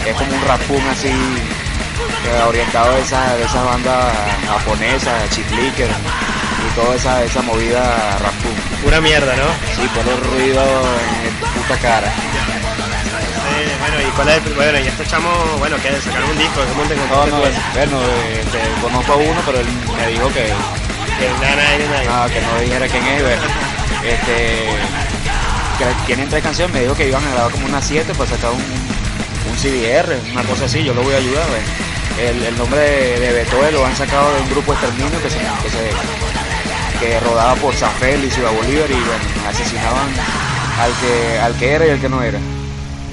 Es 0.06 0.14
como 0.14 0.32
un 0.32 0.41
rap 0.48 0.62
punk 0.68 0.84
así 0.91 1.10
eh, 1.10 2.43
orientado 2.48 2.93
de 2.93 3.02
esa, 3.02 3.36
de 3.36 3.45
esa 3.45 3.64
banda 3.64 4.14
japonesa, 4.48 5.28
Chip 5.32 5.50
Licker 5.54 5.89
y 5.89 6.80
toda 6.80 6.95
esa, 6.95 7.24
esa 7.24 7.41
movida 7.41 8.20
rap 8.20 8.34
punk. 8.43 8.84
Pura 8.84 9.02
mierda, 9.02 9.36
¿no? 9.36 9.48
Sí, 9.76 9.89
por 9.89 10.08
el 10.08 10.20
ruido 10.20 10.62
en 10.62 11.62
puta 11.64 11.78
cara. 11.80 12.26
Eh, 13.88 13.92
bueno, 13.92 14.08
¿y 14.08 14.12
cuál 14.12 14.30
es 14.30 14.46
el, 14.46 14.54
bueno, 14.54 14.80
y 14.80 14.88
estos 14.88 15.08
chamos, 15.08 15.60
bueno, 15.60 15.78
que 15.78 16.02
sacaron 16.02 16.30
un 16.30 16.38
disco, 16.38 16.62
¿cómo 16.76 16.84
te 16.88 16.96
No, 16.96 17.04
encontraste 17.04 17.32
no, 17.32 17.38
tú 17.42 17.48
eso? 17.48 17.62
bueno, 17.74 17.98
eh, 18.04 18.44
te 18.52 18.82
conozco 18.82 19.12
a 19.14 19.16
uno, 19.16 19.42
pero 19.46 19.60
él 19.60 19.68
me 19.98 20.08
dijo 20.08 20.28
que, 20.30 20.46
Que 21.20 21.28
nada, 21.42 21.56
nada, 21.56 22.04
nada. 22.04 22.28
no, 22.28 22.34
que 22.34 22.42
no 22.42 22.60
dijera 22.62 22.88
quién 22.88 23.06
es. 23.08 23.22
bueno, 23.24 23.42
Este, 24.04 24.68
que 25.78 25.86
tienen 26.06 26.28
tres 26.30 26.44
canciones, 26.44 26.74
me 26.74 26.82
dijo 26.82 26.96
que 26.96 27.08
iban 27.08 27.24
a 27.26 27.32
grabar 27.32 27.52
como 27.52 27.66
unas 27.68 27.86
siete 27.86 28.14
para 28.14 28.30
sacar 28.30 28.52
un, 28.52 28.58
un 28.60 29.56
CDR, 29.58 30.18
una 30.32 30.44
cosa 30.44 30.66
así, 30.66 30.84
yo 30.84 30.94
lo 30.94 31.02
voy 31.04 31.14
a 31.14 31.18
ayudar. 31.18 31.48
bueno. 31.48 31.66
El, 32.18 32.44
el 32.46 32.58
nombre 32.58 32.80
de, 32.80 33.20
de 33.20 33.32
Beethoven 33.34 33.74
lo 33.76 33.86
han 33.86 33.96
sacado 33.96 34.34
de 34.34 34.42
un 34.42 34.50
grupo 34.50 34.74
exterminio 34.74 35.22
que 35.22 35.30
se, 35.30 35.38
que 35.38 35.70
se 35.70 37.00
que 37.00 37.20
rodaba 37.20 37.54
por 37.56 37.76
San 37.76 37.92
Félix, 38.00 38.34
Ciudad 38.34 38.52
Bolívar 38.54 38.90
y 38.90 38.94
bueno, 38.96 39.24
asesinaban 39.48 40.10
al 40.82 40.92
que 41.00 41.40
al 41.40 41.54
que 41.58 41.72
era 41.74 41.86
y 41.86 41.90
al 41.92 42.00
que 42.02 42.10
no 42.10 42.24
era. 42.24 42.40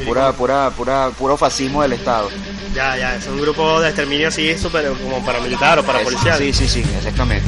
Pura, 0.04 0.32
pura, 0.32 0.70
pura, 0.70 1.10
puro 1.18 1.36
fascismo 1.36 1.82
del 1.82 1.92
Estado. 1.94 2.28
Ya, 2.74 2.96
ya, 2.96 3.14
es 3.16 3.26
un 3.26 3.40
grupo 3.40 3.80
de 3.80 3.88
exterminio 3.88 4.28
así, 4.28 4.56
súper 4.58 4.88
como 4.88 5.24
paramilitar 5.24 5.78
o 5.78 5.84
para 5.84 6.00
policial. 6.00 6.38
Sí, 6.38 6.52
sí, 6.52 6.68
sí, 6.68 6.84
exactamente. 6.98 7.46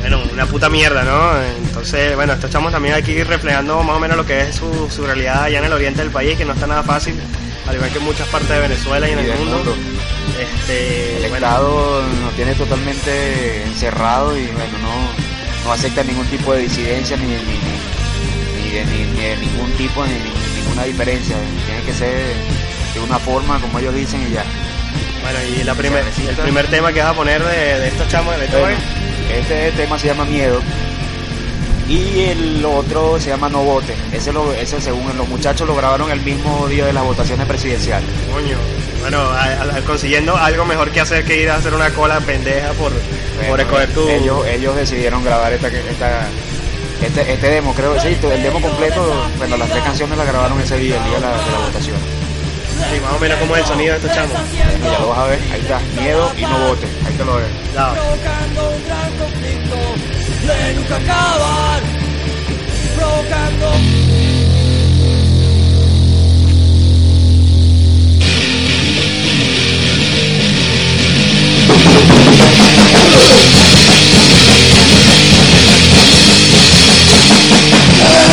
Bueno, 0.00 0.20
una 0.32 0.46
puta 0.46 0.68
mierda, 0.68 1.02
¿no? 1.02 1.32
Entonces, 1.66 2.14
bueno, 2.14 2.32
estos 2.34 2.50
chamos 2.50 2.70
también 2.72 2.94
aquí 2.94 3.22
reflejando 3.24 3.82
más 3.82 3.96
o 3.96 3.98
menos 4.00 4.16
lo 4.16 4.24
que 4.24 4.40
es 4.42 4.54
su, 4.56 4.88
su 4.88 5.04
realidad 5.04 5.42
allá 5.44 5.58
en 5.58 5.64
el 5.64 5.72
oriente 5.72 6.00
del 6.02 6.10
país, 6.10 6.36
que 6.38 6.44
no 6.44 6.52
está 6.52 6.66
nada 6.68 6.82
fácil, 6.84 7.14
al 7.66 7.74
igual 7.74 7.90
que 7.90 7.98
en 7.98 8.04
muchas 8.04 8.28
partes 8.28 8.48
de 8.50 8.58
Venezuela 8.60 9.08
y 9.08 9.12
en 9.12 9.18
Y 9.18 9.22
el 9.30 9.38
mundo. 9.38 9.56
mundo. 9.56 9.74
Este, 10.40 11.16
El 11.24 11.30
bueno, 11.30 11.46
Estado 11.46 12.02
nos 12.22 12.32
tiene 12.34 12.54
totalmente 12.54 13.62
encerrado 13.64 14.36
y 14.38 14.42
bueno, 14.46 14.78
no, 14.82 15.64
no 15.68 15.72
acepta 15.72 16.04
ningún 16.04 16.26
tipo 16.26 16.52
de 16.52 16.60
disidencia 16.62 17.16
ni, 17.16 17.24
ni, 17.26 17.32
ni, 17.34 18.62
ni 18.62 18.70
de, 18.70 18.84
ni- 18.84 19.04
ni 19.12 19.20
de 19.22 19.36
ningún 19.38 19.70
tipo, 19.72 20.04
ni, 20.04 20.12
ninguna 20.66 20.84
diferencia. 20.84 21.36
Tiene 21.66 21.82
que 21.82 21.92
ser 21.92 22.34
de 22.94 23.00
una 23.00 23.18
forma 23.18 23.60
como 23.60 23.78
ellos 23.78 23.94
dicen 23.94 24.26
y 24.28 24.34
ya. 24.34 24.44
bueno, 25.22 25.38
y 25.58 25.64
la 25.64 25.74
primer, 25.74 26.04
el 26.28 26.36
primer 26.36 26.66
tema 26.68 26.92
que 26.92 27.00
vas 27.00 27.10
a 27.10 27.14
poner 27.14 27.42
de, 27.44 27.80
de 27.80 27.88
estos 27.88 28.08
chamos 28.08 28.34
de 28.34 28.40
Beethoven, 28.40 28.76
Bueno, 28.76 29.38
este 29.38 29.72
tema 29.72 29.98
se 29.98 30.06
llama 30.08 30.24
Miedo 30.24 30.60
y 31.88 32.20
el 32.24 32.64
otro 32.64 33.20
se 33.20 33.30
llama 33.30 33.48
No 33.48 33.62
Vote. 33.62 33.94
Ese, 34.12 34.32
lo, 34.32 34.52
ese 34.52 34.80
según 34.80 35.16
los 35.16 35.28
muchachos 35.28 35.68
lo 35.68 35.76
grabaron 35.76 36.10
el 36.10 36.20
mismo 36.20 36.66
día 36.68 36.84
de 36.86 36.92
las 36.92 37.04
votaciones 37.04 37.46
presidenciales. 37.46 38.08
coño, 38.32 38.56
bueno, 39.00 39.30
consiguiendo 39.86 40.36
algo 40.36 40.64
mejor 40.64 40.90
que 40.90 41.00
hacer 41.00 41.24
que 41.24 41.42
ir 41.42 41.50
a 41.50 41.56
hacer 41.56 41.74
una 41.74 41.90
cola 41.90 42.18
pendeja 42.20 42.72
por, 42.72 42.90
por 42.92 43.48
Bueno, 43.48 43.62
escoger 43.62 43.92
tu... 43.94 44.08
ellos, 44.08 44.46
ellos 44.48 44.74
decidieron 44.74 45.22
grabar 45.22 45.52
esta, 45.52 45.68
esta, 45.68 46.26
este, 47.02 47.32
este 47.32 47.50
demo, 47.50 47.74
creo, 47.74 47.98
sí, 48.00 48.08
el 48.08 48.42
demo 48.42 48.60
completo, 48.60 49.14
bueno, 49.38 49.56
las 49.56 49.68
tres 49.68 49.82
canciones 49.82 50.16
las 50.18 50.26
grabaron 50.26 50.60
ese 50.60 50.78
día, 50.78 50.96
el 50.96 51.04
día 51.04 51.14
de 51.14 51.20
la, 51.20 51.30
de 51.30 51.52
la 51.52 51.58
votación. 51.66 51.96
Sí, 52.92 53.00
más 53.00 53.12
o 53.14 53.18
menos 53.18 53.38
como 53.38 53.56
es 53.56 53.62
el 53.62 53.68
sonido 53.68 53.92
de 53.92 53.98
estos 53.98 54.14
chamos. 54.14 54.32
Bueno, 54.32 54.92
ya 54.92 54.98
lo 54.98 55.08
vas 55.08 55.18
a 55.18 55.26
ver, 55.26 55.40
ahí 55.52 55.60
está, 55.60 55.80
miedo 55.98 56.32
y 56.36 56.42
no 56.42 56.58
vote, 56.68 56.86
ahí 57.06 57.14
te 57.14 57.24
lo 57.24 57.36
ves. 57.36 57.46
Provocando 57.72 58.70
un 58.70 58.84
gran 58.84 59.12
conflicto 59.18 59.76
de 60.46 60.74
nunca 60.74 60.96
acabar, 60.96 61.82
provocando 62.96 63.72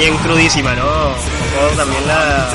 bien 0.00 0.16
crudísima, 0.18 0.74
¿no? 0.74 1.08
Un 1.08 1.50
poco 1.60 1.76
también 1.76 2.06
la. 2.06 2.48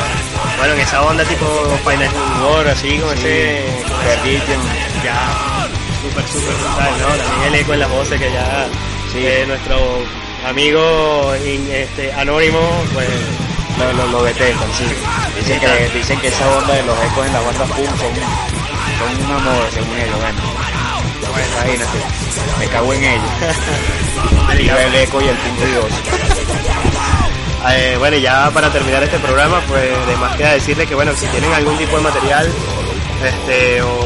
Bueno, 0.57 0.73
en 0.73 0.79
esa 0.79 1.01
onda 1.03 1.23
tipo 1.25 1.45
Final 1.83 2.09
War, 2.43 2.67
así 2.67 2.97
como 2.97 3.11
ese. 3.11 3.63
Ya. 5.03 5.67
Súper, 6.01 6.27
súper 6.27 6.55
brutal, 6.55 6.91
¿no? 6.99 7.07
También 7.23 7.53
el 7.53 7.59
eco 7.59 7.73
en 7.73 7.79
las 7.81 7.89
voces 7.89 8.19
que 8.19 8.31
ya. 8.31 8.67
Sí. 9.11 9.19
eh, 9.25 9.45
nuestro 9.47 9.77
amigo 10.47 11.33
este, 11.71 12.11
Anónimo, 12.13 12.59
pues. 12.93 13.07
Lo, 13.77 13.91
lo, 13.91 14.07
lo 14.07 14.23
detestan, 14.23 14.69
sí. 14.73 14.85
Dicen 15.37 15.59
que, 15.59 15.89
dicen 15.93 16.19
que 16.21 16.29
esa 16.29 16.49
onda 16.57 16.73
de 16.73 16.83
los 16.83 16.97
ecos 16.97 17.27
en 17.27 17.33
las 17.33 17.45
bandas 17.45 17.67
punk 17.67 17.87
son, 17.89 18.15
son 18.97 19.25
una 19.25 19.37
moda, 19.39 19.71
según 19.71 19.97
ellos. 19.99 20.17
Bueno, 20.17 21.47
imagínate. 21.53 21.97
Me 22.57 22.67
cago 22.67 22.93
en 22.93 23.03
ellos. 23.03 23.29
El 24.57 24.95
eco 24.95 25.21
y 25.21 25.27
el 25.27 25.35
punk 25.35 25.59
ruidoso. 25.59 26.94
Eh, 27.71 27.95
bueno, 27.97 28.17
ya 28.17 28.49
para 28.51 28.69
terminar 28.69 29.03
este 29.03 29.17
programa, 29.19 29.59
pues 29.67 30.07
de 30.07 30.15
más 30.17 30.35
queda 30.35 30.53
decirles 30.53 30.87
que 30.87 30.95
bueno, 30.95 31.13
si 31.15 31.25
tienen 31.27 31.51
algún 31.53 31.77
tipo 31.77 31.97
de 31.97 32.03
material, 32.03 32.51
este, 33.23 33.81
o, 33.81 33.99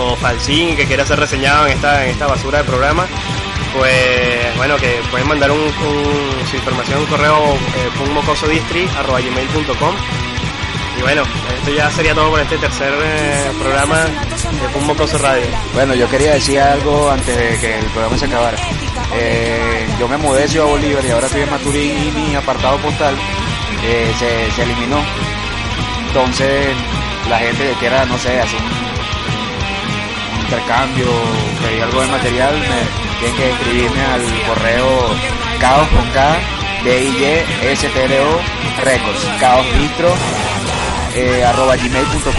o 0.00 0.16
fanzine 0.16 0.76
que 0.76 0.86
quiera 0.86 1.04
ser 1.04 1.18
reseñado 1.18 1.66
en 1.66 1.72
esta, 1.74 2.04
en 2.04 2.10
esta 2.10 2.26
basura 2.26 2.58
de 2.58 2.64
programa, 2.64 3.06
pues 3.76 4.56
bueno, 4.56 4.76
que 4.76 5.00
pueden 5.10 5.28
mandar 5.28 5.50
un, 5.50 5.60
su 6.50 6.56
información 6.56 7.00
un 7.00 7.06
correo 7.06 7.54
eh, 7.54 7.90
y 10.96 11.02
bueno, 11.02 11.22
esto 11.56 11.70
ya 11.72 11.90
sería 11.90 12.14
todo 12.14 12.30
por 12.30 12.40
este 12.40 12.56
tercer 12.58 12.92
eh, 13.02 13.50
programa 13.60 14.04
de 14.04 14.68
Pum 14.72 14.84
Mocoso 14.84 15.18
Radio. 15.18 15.46
Bueno, 15.72 15.94
yo 15.94 16.08
quería 16.08 16.34
decir 16.34 16.60
algo 16.60 17.10
antes 17.10 17.36
de 17.36 17.58
que 17.58 17.78
el 17.78 17.86
programa 17.86 18.16
se 18.16 18.26
acabara. 18.26 18.56
Eh, 19.12 19.86
yo 19.98 20.08
me 20.08 20.16
mudé 20.16 20.42
de 20.42 20.48
Ciudad 20.48 20.66
Bolívar 20.66 21.04
y 21.04 21.10
ahora 21.10 21.26
estoy 21.26 21.42
en 21.42 21.50
Maturín 21.50 21.96
y 22.06 22.10
mi 22.10 22.34
apartado 22.34 22.78
postal 22.78 23.14
eh, 23.84 24.12
se, 24.18 24.50
se 24.56 24.62
eliminó. 24.62 25.00
Entonces, 26.08 26.74
la 27.28 27.38
gente 27.38 27.64
que 27.64 27.74
quiera, 27.74 28.04
no 28.06 28.16
sé, 28.18 28.40
hacer 28.40 28.58
un, 28.60 28.66
un 30.34 30.40
intercambio, 30.40 31.06
pedir 31.62 31.82
algo 31.82 32.00
de 32.00 32.06
material, 32.08 32.54
me 32.58 33.20
tienen 33.20 33.36
que 33.36 33.50
escribirme 33.50 34.04
al 34.04 34.22
correo 34.48 35.14
caos 35.60 35.88
con 35.88 36.06
K, 36.10 36.36
D 36.84 37.04
I 37.04 37.24
S 37.68 37.88
T 37.88 38.20
O 38.20 38.40
Records, 38.84 39.24
caos 39.40 39.66
distro, 39.78 40.14
eh, 41.14 41.44
arroba 41.44 41.76
gmail.com. 41.76 42.32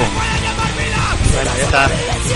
Bueno, 1.34 1.52
ya 1.58 1.64
está. 1.64 1.90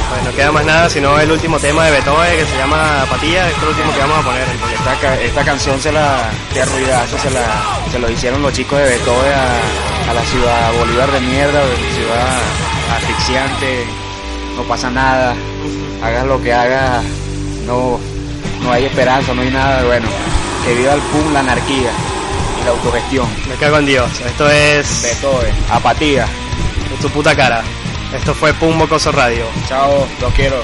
Bueno, 0.10 0.30
no 0.30 0.36
queda 0.36 0.52
más 0.52 0.66
nada 0.66 0.90
sino 0.90 1.20
el 1.20 1.32
último 1.32 1.60
tema 1.60 1.86
de 1.86 1.92
Beethoven 1.92 2.38
que 2.38 2.46
se 2.46 2.58
llama 2.58 3.02
Apatía, 3.04 3.50
es 3.50 3.58
el 3.58 3.68
último 3.70 3.94
que 3.94 4.00
vamos 4.00 4.20
a 4.20 4.22
poner. 4.24 4.48
entonces. 4.50 4.80
Esta, 4.80 5.22
esta 5.22 5.44
canción 5.44 5.80
se 5.82 5.92
la, 5.92 6.30
qué 6.54 6.64
ruidazo, 6.66 7.18
se 7.18 7.32
la, 7.32 7.46
se 7.92 8.00
lo 8.00 8.10
hicieron 8.10 8.42
los 8.42 8.54
chicos 8.54 8.78
de 8.78 8.86
Beethoven 8.86 9.34
a, 9.34 10.12
a 10.12 10.14
la 10.14 10.22
ciudad 10.24 10.74
Bolívar 10.78 11.12
de 11.12 11.20
mierda, 11.22 11.62
ciudad 11.96 12.40
asfixiante, 12.98 13.86
no 14.56 14.64
pasa 14.64 14.90
nada, 14.90 15.36
hagas 16.04 16.26
lo 16.26 16.42
que 16.42 16.54
hagas, 16.54 17.04
no, 17.66 18.00
no 18.64 18.72
hay 18.72 18.86
esperanza, 18.86 19.34
no 19.34 19.42
hay 19.42 19.52
nada, 19.52 19.84
bueno, 19.84 20.08
que 20.66 20.74
viva 20.74 20.94
el 20.94 21.02
pum, 21.02 21.34
la 21.34 21.40
anarquía 21.42 21.92
y 22.62 22.66
la 22.66 22.72
autogestión. 22.72 23.28
Me 23.48 23.56
cago 23.56 23.78
en 23.78 23.86
Dios. 23.86 24.10
Esto 24.26 24.50
es 24.50 25.02
Beethoven, 25.04 25.54
apatía, 25.72 26.28
tu 27.02 27.10
puta 27.10 27.36
cara. 27.36 27.64
Esto 28.14 28.34
fue 28.34 28.53
Pum 28.53 28.76
Mocoso 28.76 29.12
Radio. 29.12 29.45
chao, 29.68 30.07
los 30.20 30.34
quiero. 30.34 30.64